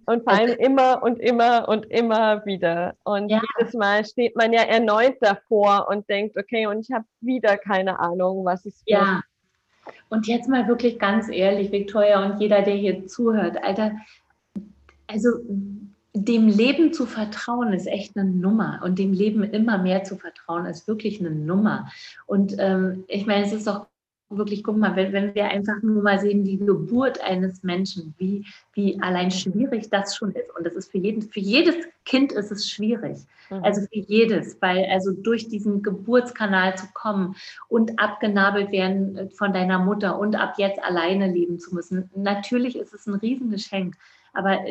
und 0.05 0.23
vor 0.23 0.33
allem 0.33 0.57
immer 0.57 1.01
und 1.03 1.19
immer 1.19 1.69
und 1.69 1.85
immer 1.85 2.45
wieder. 2.45 2.95
Und 3.03 3.29
ja. 3.29 3.41
jedes 3.57 3.73
Mal 3.73 4.05
steht 4.05 4.35
man 4.35 4.51
ja 4.51 4.61
erneut 4.61 5.15
davor 5.21 5.87
und 5.89 6.09
denkt, 6.09 6.37
okay, 6.37 6.67
und 6.67 6.81
ich 6.81 6.91
habe 6.91 7.05
wieder 7.21 7.57
keine 7.57 7.99
Ahnung, 7.99 8.43
was 8.43 8.65
es 8.65 8.85
wird. 8.85 8.99
Ja. 8.99 9.21
Und 10.09 10.27
jetzt 10.27 10.49
mal 10.49 10.67
wirklich 10.67 10.99
ganz 10.99 11.29
ehrlich, 11.29 11.71
Victoria 11.71 12.25
und 12.25 12.39
jeder, 12.39 12.61
der 12.61 12.75
hier 12.75 13.07
zuhört, 13.07 13.63
Alter, 13.63 13.93
also 15.07 15.29
dem 16.15 16.47
Leben 16.47 16.93
zu 16.93 17.05
vertrauen 17.05 17.73
ist 17.73 17.87
echt 17.87 18.15
eine 18.15 18.29
Nummer 18.29 18.81
und 18.83 18.99
dem 18.99 19.13
Leben 19.13 19.43
immer 19.43 19.79
mehr 19.79 20.03
zu 20.03 20.15
vertrauen 20.15 20.65
ist 20.67 20.87
wirklich 20.87 21.19
eine 21.19 21.31
Nummer. 21.31 21.89
Und 22.27 22.55
ähm, 22.59 23.03
ich 23.07 23.25
meine, 23.25 23.45
es 23.45 23.51
ist 23.51 23.67
doch 23.67 23.87
wirklich, 24.37 24.63
guck 24.63 24.77
mal, 24.77 24.95
wenn, 24.95 25.13
wenn 25.13 25.35
wir 25.35 25.45
einfach 25.45 25.81
nur 25.81 26.03
mal 26.03 26.19
sehen, 26.19 26.43
die 26.43 26.57
Geburt 26.57 27.21
eines 27.21 27.63
Menschen, 27.63 28.13
wie, 28.17 28.45
wie 28.73 28.99
allein 29.01 29.31
schwierig 29.31 29.89
das 29.89 30.15
schon 30.15 30.31
ist. 30.31 30.55
Und 30.57 30.65
das 30.65 30.73
ist 30.73 30.91
für, 30.91 30.97
jeden, 30.97 31.21
für 31.21 31.39
jedes 31.39 31.75
Kind 32.05 32.31
ist 32.31 32.51
es 32.51 32.69
schwierig. 32.69 33.19
Mhm. 33.49 33.63
Also 33.63 33.81
für 33.81 33.99
jedes, 33.99 34.61
weil 34.61 34.85
also 34.91 35.11
durch 35.11 35.47
diesen 35.47 35.81
Geburtskanal 35.81 36.77
zu 36.77 36.87
kommen 36.93 37.35
und 37.69 37.99
abgenabelt 37.99 38.71
werden 38.71 39.29
von 39.31 39.53
deiner 39.53 39.79
Mutter 39.79 40.19
und 40.19 40.35
ab 40.35 40.55
jetzt 40.57 40.81
alleine 40.83 41.31
leben 41.31 41.59
zu 41.59 41.73
müssen. 41.73 42.09
Natürlich 42.15 42.77
ist 42.77 42.93
es 42.93 43.07
ein 43.07 43.15
Riesengeschenk. 43.15 43.95
Aber 44.35 44.61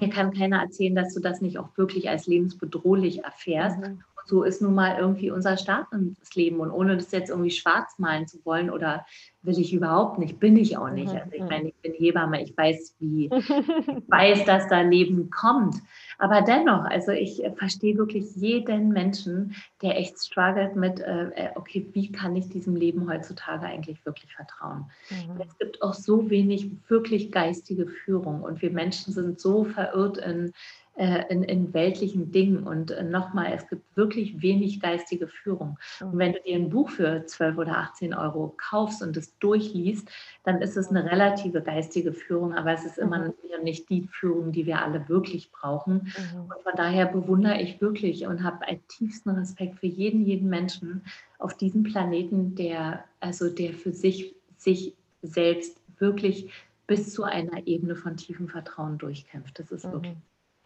mir 0.00 0.10
kann 0.10 0.32
keiner 0.34 0.60
erzählen, 0.62 0.96
dass 0.96 1.14
du 1.14 1.20
das 1.20 1.40
nicht 1.40 1.56
auch 1.56 1.68
wirklich 1.76 2.10
als 2.10 2.26
lebensbedrohlich 2.26 3.22
erfährst. 3.22 3.78
Mhm 3.78 4.02
so 4.24 4.42
ist 4.42 4.62
nun 4.62 4.74
mal 4.74 4.98
irgendwie 4.98 5.30
unser 5.30 5.56
Start 5.56 5.92
ins 5.92 6.34
Leben. 6.34 6.60
Und 6.60 6.70
ohne 6.70 6.96
das 6.96 7.12
jetzt 7.12 7.30
irgendwie 7.30 7.50
schwarz 7.50 7.98
malen 7.98 8.26
zu 8.26 8.44
wollen 8.44 8.70
oder 8.70 9.04
will 9.42 9.58
ich 9.58 9.72
überhaupt 9.72 10.18
nicht, 10.18 10.38
bin 10.38 10.56
ich 10.56 10.76
auch 10.76 10.90
nicht. 10.90 11.12
Mhm, 11.12 11.18
also 11.18 11.32
ich 11.32 11.42
mhm. 11.42 11.48
meine, 11.48 11.68
ich 11.68 11.74
bin 11.82 11.92
Hebamme, 11.92 12.42
ich 12.42 12.56
weiß, 12.56 12.94
wie, 13.00 13.24
ich 13.32 14.08
weiß, 14.08 14.44
dass 14.44 14.68
da 14.68 14.82
Leben 14.82 15.30
kommt. 15.30 15.76
Aber 16.18 16.42
dennoch, 16.42 16.84
also 16.84 17.10
ich 17.10 17.42
verstehe 17.56 17.96
wirklich 17.96 18.36
jeden 18.36 18.90
Menschen, 18.90 19.56
der 19.82 19.98
echt 19.98 20.18
struggelt 20.18 20.76
mit, 20.76 21.00
äh, 21.00 21.24
äh, 21.30 21.48
okay, 21.56 21.86
wie 21.92 22.12
kann 22.12 22.36
ich 22.36 22.48
diesem 22.48 22.76
Leben 22.76 23.08
heutzutage 23.08 23.66
eigentlich 23.66 24.04
wirklich 24.06 24.32
vertrauen? 24.32 24.84
Mhm. 25.10 25.40
Es 25.40 25.58
gibt 25.58 25.82
auch 25.82 25.94
so 25.94 26.30
wenig 26.30 26.70
wirklich 26.88 27.32
geistige 27.32 27.88
Führung 27.88 28.42
und 28.42 28.62
wir 28.62 28.70
Menschen 28.70 29.12
sind 29.12 29.40
so 29.40 29.64
verirrt 29.64 30.18
in 30.18 30.46
äh, 30.46 30.50
in, 30.94 31.42
in, 31.42 31.72
weltlichen 31.72 32.32
Dingen. 32.32 32.64
Und 32.64 32.90
äh, 32.90 33.02
nochmal, 33.02 33.52
es 33.54 33.66
gibt 33.68 33.96
wirklich 33.96 34.42
wenig 34.42 34.80
geistige 34.80 35.26
Führung. 35.26 35.78
Und 36.00 36.18
wenn 36.18 36.34
du 36.34 36.40
dir 36.40 36.56
ein 36.56 36.68
Buch 36.68 36.90
für 36.90 37.24
12 37.24 37.56
oder 37.56 37.78
18 37.78 38.12
Euro 38.12 38.54
kaufst 38.58 39.02
und 39.02 39.16
es 39.16 39.36
durchliest, 39.38 40.10
dann 40.44 40.60
ist 40.60 40.76
es 40.76 40.88
eine 40.88 41.10
relative 41.10 41.62
geistige 41.62 42.12
Führung, 42.12 42.54
aber 42.54 42.72
es 42.72 42.84
ist 42.84 42.98
immer 42.98 43.18
mhm. 43.18 43.32
nicht 43.62 43.88
die 43.88 44.06
Führung, 44.10 44.52
die 44.52 44.66
wir 44.66 44.82
alle 44.82 45.08
wirklich 45.08 45.50
brauchen. 45.50 46.12
Mhm. 46.34 46.40
Und 46.42 46.62
von 46.62 46.72
daher 46.76 47.06
bewundere 47.06 47.60
ich 47.60 47.80
wirklich 47.80 48.26
und 48.26 48.42
habe 48.42 48.66
einen 48.66 48.86
tiefsten 48.88 49.30
Respekt 49.30 49.78
für 49.78 49.86
jeden, 49.86 50.26
jeden 50.26 50.50
Menschen 50.50 51.02
auf 51.38 51.56
diesem 51.56 51.84
Planeten, 51.84 52.54
der 52.54 53.04
also 53.20 53.48
der 53.48 53.72
für 53.72 53.92
sich, 53.92 54.34
sich 54.58 54.94
selbst 55.22 55.80
wirklich 55.98 56.50
bis 56.86 57.14
zu 57.14 57.22
einer 57.24 57.66
Ebene 57.66 57.96
von 57.96 58.16
tiefem 58.16 58.48
Vertrauen 58.48 58.98
durchkämpft. 58.98 59.58
Das 59.58 59.70
ist 59.72 59.86
mhm. 59.86 59.92
wirklich 59.92 60.16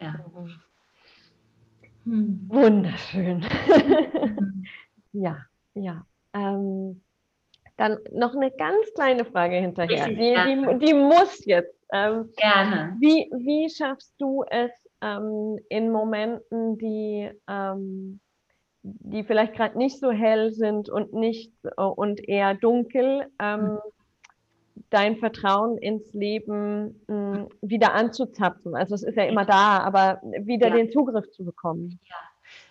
ja. 0.01 0.15
Hm. 2.03 2.45
Wunderschön. 2.47 3.45
ja, 5.11 5.37
ja. 5.73 6.05
Ähm, 6.33 7.01
dann 7.75 7.97
noch 8.11 8.33
eine 8.33 8.51
ganz 8.51 8.93
kleine 8.95 9.25
Frage 9.25 9.57
hinterher. 9.57 10.07
Die, 10.07 10.15
die, 10.15 10.85
die 10.85 10.93
muss 10.93 11.45
jetzt. 11.45 11.75
Ähm, 11.91 12.31
Gerne. 12.37 12.95
Wie, 12.99 13.29
wie 13.31 13.69
schaffst 13.69 14.13
du 14.19 14.43
es 14.49 14.71
ähm, 15.01 15.59
in 15.69 15.91
Momenten, 15.91 16.77
die, 16.77 17.29
ähm, 17.47 18.19
die 18.81 19.23
vielleicht 19.23 19.53
gerade 19.53 19.77
nicht 19.77 19.99
so 19.99 20.11
hell 20.11 20.51
sind 20.51 20.89
und 20.89 21.13
nicht 21.13 21.53
äh, 21.63 21.81
und 21.81 22.27
eher 22.27 22.55
dunkel, 22.55 23.27
ähm, 23.39 23.73
mhm 23.73 23.79
dein 24.89 25.17
Vertrauen 25.17 25.77
ins 25.77 26.13
Leben 26.13 27.01
mh, 27.07 27.37
hm, 27.37 27.47
wieder 27.61 27.93
anzuzapfen. 27.93 28.75
Also 28.75 28.95
es 28.95 29.03
ist 29.03 29.15
ja 29.15 29.23
immer 29.23 29.45
da, 29.45 29.79
aber 29.79 30.21
wieder 30.23 30.69
ja. 30.69 30.75
den 30.75 30.91
Zugriff 30.91 31.29
zu 31.31 31.43
bekommen. 31.43 31.99
Ja, 32.03 32.15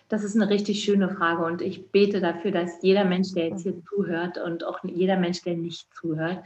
das 0.09 0.23
ist 0.23 0.35
eine 0.35 0.49
richtig 0.49 0.83
schöne 0.83 1.09
Frage 1.09 1.43
und 1.43 1.61
ich 1.61 1.91
bete 1.91 2.21
dafür, 2.21 2.51
dass 2.51 2.81
jeder 2.81 3.05
Mensch, 3.05 3.33
der 3.33 3.49
jetzt 3.49 3.63
hier 3.63 3.75
zuhört 3.85 4.37
und 4.37 4.63
auch 4.63 4.79
jeder 4.83 5.17
Mensch, 5.17 5.41
der 5.43 5.55
nicht 5.55 5.93
zuhört, 5.93 6.39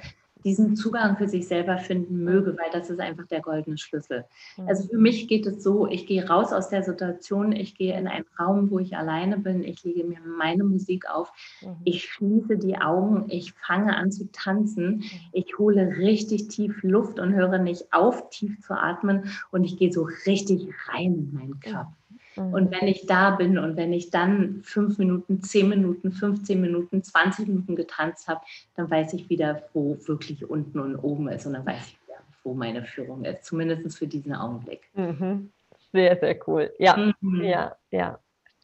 diesen 0.43 0.75
Zugang 0.75 1.17
für 1.17 1.27
sich 1.27 1.47
selber 1.47 1.77
finden 1.77 2.23
möge, 2.23 2.57
weil 2.57 2.71
das 2.71 2.89
ist 2.89 2.99
einfach 2.99 3.27
der 3.27 3.41
goldene 3.41 3.77
Schlüssel. 3.77 4.25
Mhm. 4.57 4.67
Also 4.67 4.87
für 4.87 4.97
mich 4.97 5.27
geht 5.27 5.45
es 5.45 5.63
so, 5.63 5.87
ich 5.87 6.07
gehe 6.07 6.27
raus 6.27 6.51
aus 6.53 6.69
der 6.69 6.83
Situation, 6.83 7.51
ich 7.51 7.75
gehe 7.75 7.97
in 7.97 8.07
einen 8.07 8.25
Raum, 8.39 8.71
wo 8.71 8.79
ich 8.79 8.95
alleine 8.95 9.37
bin, 9.37 9.63
ich 9.63 9.83
lege 9.83 10.03
mir 10.03 10.19
meine 10.37 10.63
Musik 10.63 11.09
auf, 11.09 11.31
mhm. 11.61 11.77
ich 11.83 12.03
schließe 12.05 12.57
die 12.57 12.77
Augen, 12.77 13.25
ich 13.29 13.53
fange 13.53 13.95
an 13.95 14.11
zu 14.11 14.31
tanzen, 14.31 14.97
mhm. 14.97 15.03
ich 15.31 15.57
hole 15.57 15.97
richtig 15.97 16.47
tief 16.47 16.81
Luft 16.83 17.19
und 17.19 17.33
höre 17.33 17.57
nicht 17.57 17.93
auf, 17.93 18.29
tief 18.29 18.59
zu 18.61 18.73
atmen 18.73 19.31
und 19.51 19.63
ich 19.63 19.77
gehe 19.77 19.91
so 19.91 20.07
richtig 20.25 20.67
rein 20.87 21.15
in 21.15 21.33
meinen 21.33 21.59
Körper. 21.59 21.95
Mhm. 22.35 22.53
Und 22.53 22.71
wenn 22.71 22.87
ich 22.87 23.05
da 23.05 23.31
bin 23.31 23.57
und 23.57 23.77
wenn 23.77 23.93
ich 23.93 24.09
dann 24.09 24.61
fünf 24.63 24.97
Minuten, 24.97 25.41
zehn 25.41 25.69
Minuten, 25.69 26.11
15 26.11 26.59
Minuten, 26.59 27.03
20 27.03 27.47
Minuten 27.47 27.75
getanzt 27.75 28.27
habe, 28.27 28.41
dann 28.75 28.89
weiß 28.89 29.13
ich 29.13 29.29
wieder, 29.29 29.63
wo 29.73 29.97
wirklich 30.05 30.49
unten 30.49 30.79
und 30.79 30.95
oben 30.97 31.27
ist 31.29 31.45
und 31.45 31.53
dann 31.53 31.65
weiß 31.65 31.87
ich 31.87 31.99
wieder, 32.07 32.19
wo 32.43 32.53
meine 32.53 32.83
Führung 32.83 33.25
ist, 33.25 33.45
zumindest 33.45 33.97
für 33.97 34.07
diesen 34.07 34.33
Augenblick. 34.33 34.81
Mhm. 34.93 35.51
Sehr, 35.91 36.17
sehr 36.17 36.37
cool. 36.47 36.71
Ja, 36.79 37.13
mhm. 37.19 37.43
ja, 37.43 37.75
ja. 37.91 38.19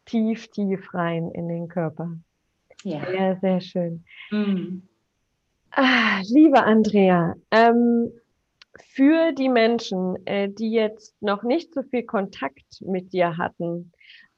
Tief, 0.06 0.48
tief 0.48 0.94
rein 0.94 1.32
in 1.32 1.50
den 1.50 1.68
Körper. 1.68 2.12
Ja. 2.84 3.06
Sehr, 3.06 3.38
sehr 3.42 3.62
schön. 3.62 4.04
Mhm. 4.32 4.84
Ah, 5.72 6.22
liebe 6.24 6.64
Andrea, 6.64 7.36
ähm, 7.52 8.12
für 8.84 9.32
die 9.32 9.50
Menschen, 9.50 10.26
äh, 10.26 10.50
die 10.50 10.72
jetzt 10.72 11.16
noch 11.22 11.44
nicht 11.44 11.74
so 11.74 11.84
viel 11.84 12.04
Kontakt 12.04 12.82
mit 12.82 13.14
dir 13.14 13.38
hatten 13.38 13.92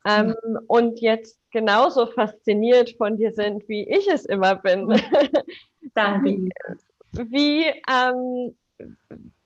ähm, 0.05 0.35
mhm. 0.43 0.59
und 0.67 0.99
jetzt 1.01 1.39
genauso 1.51 2.05
fasziniert 2.07 2.95
von 2.97 3.17
dir 3.17 3.33
sind, 3.33 3.67
wie 3.67 3.87
ich 3.89 4.07
es 4.07 4.25
immer 4.25 4.55
bin. 4.55 4.89
Danke. 5.93 6.49
Wie, 7.11 7.65
ähm, 7.89 8.55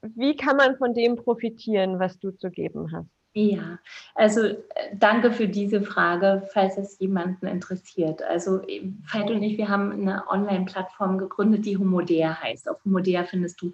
wie 0.02 0.36
kann 0.36 0.58
man 0.58 0.78
von 0.78 0.94
dem 0.94 1.16
profitieren, 1.16 2.00
was 2.00 2.20
du 2.20 2.32
zu 2.32 2.52
geben 2.52 2.92
hast? 2.92 3.10
Ja, 3.36 3.80
also 4.14 4.42
äh, 4.42 4.56
danke 4.94 5.32
für 5.32 5.48
diese 5.48 5.82
Frage, 5.82 6.48
falls 6.54 6.78
es 6.78 7.00
jemanden 7.00 7.48
interessiert. 7.48 8.22
Also 8.22 8.62
Veit 8.62 9.32
und 9.32 9.42
ich, 9.42 9.58
wir 9.58 9.70
haben 9.70 9.92
eine 9.92 10.28
Online-Plattform 10.28 11.18
gegründet, 11.18 11.66
die 11.66 11.78
Homodea 11.78 12.40
heißt. 12.42 12.70
Auf 12.70 12.84
Homodea 12.86 13.24
findest 13.24 13.60
du 13.62 13.72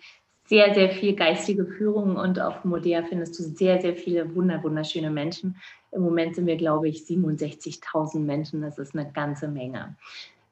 sehr, 0.49 0.73
sehr 0.73 0.89
viel 0.89 1.15
geistige 1.15 1.63
Führung 1.63 2.15
und 2.15 2.39
auf 2.39 2.65
Modea 2.65 3.03
findest 3.03 3.37
du 3.37 3.43
sehr, 3.43 3.79
sehr 3.79 3.95
viele 3.95 4.33
wunderschöne 4.33 5.11
Menschen. 5.11 5.55
Im 5.91 6.01
Moment 6.01 6.35
sind 6.35 6.47
wir, 6.47 6.57
glaube 6.57 6.89
ich, 6.89 7.01
67.000 7.01 8.19
Menschen. 8.19 8.61
Das 8.61 8.79
ist 8.79 8.95
eine 8.95 9.11
ganze 9.11 9.47
Menge. 9.47 9.95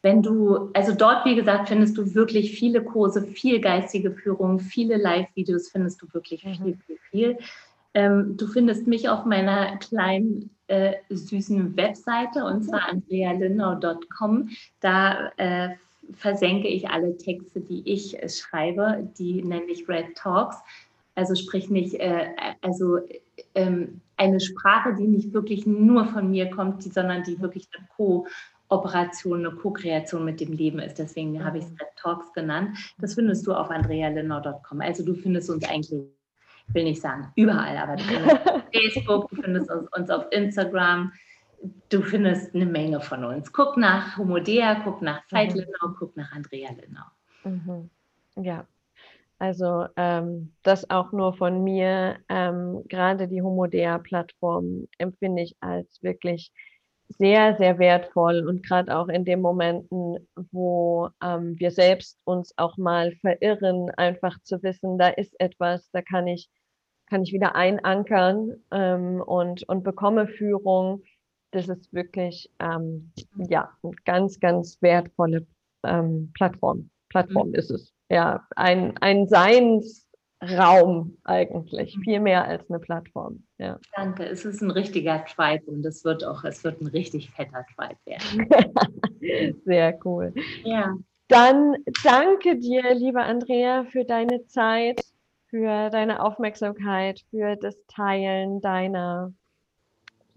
Wenn 0.03 0.21
du, 0.21 0.69
also 0.73 0.93
dort, 0.93 1.25
wie 1.25 1.35
gesagt, 1.35 1.69
findest 1.69 1.97
du 1.97 2.13
wirklich 2.13 2.51
viele 2.51 2.83
Kurse, 2.83 3.23
viel 3.23 3.59
geistige 3.59 4.11
Führung, 4.11 4.59
viele 4.59 4.97
Live-Videos 4.97 5.69
findest 5.69 5.99
du 6.03 6.13
wirklich 6.13 6.45
mhm. 6.45 6.53
viel, 6.53 6.77
viel, 6.85 6.97
viel. 7.09 7.37
Ähm, 7.95 8.37
du 8.37 8.45
findest 8.45 8.85
mich 8.85 9.09
auf 9.09 9.25
meiner 9.25 9.77
kleinen 9.77 10.51
äh, 10.67 10.93
süßen 11.09 11.75
Webseite 11.75 12.45
und 12.45 12.65
zwar 12.65 12.87
andrealinau.com. 12.87 14.49
Da 14.79 15.31
äh, 15.37 15.69
versenke 16.13 16.67
ich 16.67 16.89
alle 16.89 17.17
Texte, 17.17 17.61
die 17.61 17.81
ich 17.85 18.21
äh, 18.21 18.29
schreibe, 18.29 19.09
die 19.17 19.41
nenne 19.43 19.67
ich 19.67 19.87
Red 19.87 20.15
Talks. 20.15 20.57
Also 21.15 21.35
sprich 21.35 21.69
nicht, 21.69 21.95
äh, 21.95 22.27
also 22.61 22.99
ähm, 23.55 24.01
eine 24.17 24.39
Sprache, 24.39 24.95
die 24.95 25.07
nicht 25.07 25.33
wirklich 25.33 25.65
nur 25.65 26.05
von 26.05 26.29
mir 26.29 26.49
kommt, 26.49 26.85
die, 26.85 26.89
sondern 26.89 27.23
die 27.23 27.41
wirklich 27.41 27.67
eine 27.75 27.87
Co-Operation, 27.95 29.45
eine 29.45 29.55
Co-Kreation 29.55 30.23
mit 30.23 30.39
dem 30.39 30.53
Leben 30.53 30.79
ist. 30.79 30.99
Deswegen 30.99 31.43
habe 31.43 31.59
ich 31.59 31.65
es. 31.65 31.71
Red 31.71 31.87
Talks 31.97 32.31
genannt. 32.33 32.77
Das 32.99 33.15
findest 33.15 33.45
du 33.47 33.53
auf 33.53 33.69
andrealenau.com. 33.69 34.81
Also 34.81 35.03
du 35.03 35.13
findest 35.15 35.49
uns 35.49 35.67
eigentlich, 35.67 36.03
will 36.67 36.83
nicht 36.83 37.01
sagen 37.01 37.31
überall, 37.35 37.77
aber 37.77 37.95
du 37.95 38.03
findest 38.03 38.31
uns 38.31 38.47
auf 38.47 38.63
Facebook, 38.73 39.29
du 39.29 39.41
findest 39.41 39.71
uns 39.71 40.09
auf 40.09 40.25
Instagram, 40.31 41.11
du 41.89 42.01
findest 42.03 42.53
eine 42.55 42.65
Menge 42.65 43.01
von 43.01 43.23
uns. 43.23 43.51
Guck 43.51 43.77
nach 43.77 44.17
Homodea, 44.17 44.81
guck 44.83 45.01
nach 45.01 45.23
mhm. 45.31 45.37
Linnau, 45.37 45.95
guck 45.97 46.15
nach 46.17 46.31
Andrea 46.31 46.71
Linnau. 46.71 47.05
Mhm. 47.43 47.89
Ja, 48.35 48.67
Also 49.39 49.87
ähm, 49.95 50.53
das 50.63 50.89
auch 50.89 51.11
nur 51.11 51.33
von 51.35 51.63
mir, 51.63 52.19
ähm, 52.29 52.83
gerade 52.87 53.27
die 53.27 53.41
Homodea-Plattform 53.41 54.87
empfinde 54.97 55.43
ich 55.43 55.55
als 55.61 56.01
wirklich 56.03 56.51
sehr, 57.09 57.55
sehr 57.57 57.79
wertvoll 57.79 58.47
und 58.47 58.63
gerade 58.65 58.95
auch 58.97 59.07
in 59.07 59.25
den 59.25 59.41
Momenten, 59.41 60.27
wo 60.51 61.09
ähm, 61.23 61.57
wir 61.57 61.71
selbst 61.71 62.19
uns 62.25 62.53
auch 62.57 62.77
mal 62.77 63.13
verirren, 63.21 63.89
einfach 63.91 64.37
zu 64.43 64.61
wissen, 64.63 64.97
da 64.97 65.09
ist 65.09 65.39
etwas, 65.39 65.89
da 65.91 66.01
kann 66.01 66.27
ich, 66.27 66.49
kann 67.09 67.23
ich 67.23 67.31
wieder 67.33 67.55
einankern 67.55 68.63
ähm, 68.71 69.21
und, 69.21 69.67
und 69.69 69.83
bekomme 69.83 70.27
Führung. 70.27 71.03
Das 71.51 71.67
ist 71.69 71.93
wirklich 71.93 72.51
ähm, 72.59 73.11
ja, 73.49 73.71
eine 73.81 73.93
ganz, 74.05 74.39
ganz 74.39 74.81
wertvolle 74.81 75.45
ähm, 75.83 76.31
Plattform. 76.33 76.89
Plattform 77.09 77.49
mhm. 77.49 77.55
ist 77.55 77.71
es. 77.71 77.93
Ja, 78.09 78.45
ein, 78.55 78.97
ein 78.97 79.27
Seinsraum 79.27 81.17
eigentlich, 81.23 81.95
mhm. 81.97 82.01
viel 82.01 82.19
mehr 82.19 82.45
als 82.45 82.69
eine 82.69 82.79
Plattform. 82.79 83.43
Ja. 83.57 83.79
Danke, 83.95 84.25
es 84.25 84.45
ist 84.45 84.61
ein 84.61 84.71
richtiger 84.71 85.23
Tribe 85.25 85.65
und 85.71 85.85
es 85.85 86.03
wird 86.03 86.23
auch, 86.23 86.43
es 86.43 86.63
wird 86.63 86.81
ein 86.81 86.87
richtig 86.87 87.31
fetter 87.31 87.65
Tribe 87.75 87.99
werden. 88.05 89.59
Sehr 89.65 89.97
cool. 90.05 90.33
Ja. 90.63 90.95
Dann 91.29 91.75
danke 92.03 92.57
dir, 92.57 92.93
liebe 92.93 93.21
Andrea, 93.21 93.83
für 93.85 94.05
deine 94.05 94.45
Zeit, 94.45 95.01
für 95.47 95.89
deine 95.89 96.23
Aufmerksamkeit, 96.23 97.21
für 97.29 97.57
das 97.57 97.75
Teilen 97.87 98.61
deiner 98.61 99.33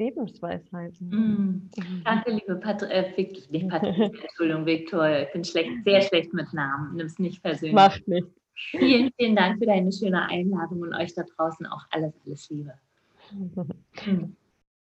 Lebensweisheiten. 0.01 1.09
Mm. 1.09 1.71
Danke, 2.05 2.31
liebe 2.33 2.57
Patri 2.57 2.91
äh, 2.91 3.17
Vic 3.17 3.49
Patricia, 3.69 4.07
Entschuldigung, 4.07 4.67
Victor. 4.67 5.09
Ich 5.09 5.33
bin 5.33 5.45
schlecht, 5.45 5.71
sehr 5.85 6.01
schlecht 6.03 6.33
mit 6.33 6.53
Namen. 6.53 6.97
Nimm 6.97 7.07
es 7.07 7.19
nicht 7.19 7.43
persönlich. 7.43 7.75
Macht 7.75 8.09
nicht. 8.09 8.27
Vielen, 8.71 9.11
vielen 9.17 9.37
Dank 9.37 9.59
für 9.59 9.67
deine 9.67 9.93
schöne 9.93 10.27
Einladung 10.29 10.83
und 10.83 10.95
euch 10.95 11.15
da 11.15 11.23
draußen 11.23 11.67
auch 11.67 11.85
alles, 11.91 12.13
alles 12.27 12.51
Liebe. 12.51 12.75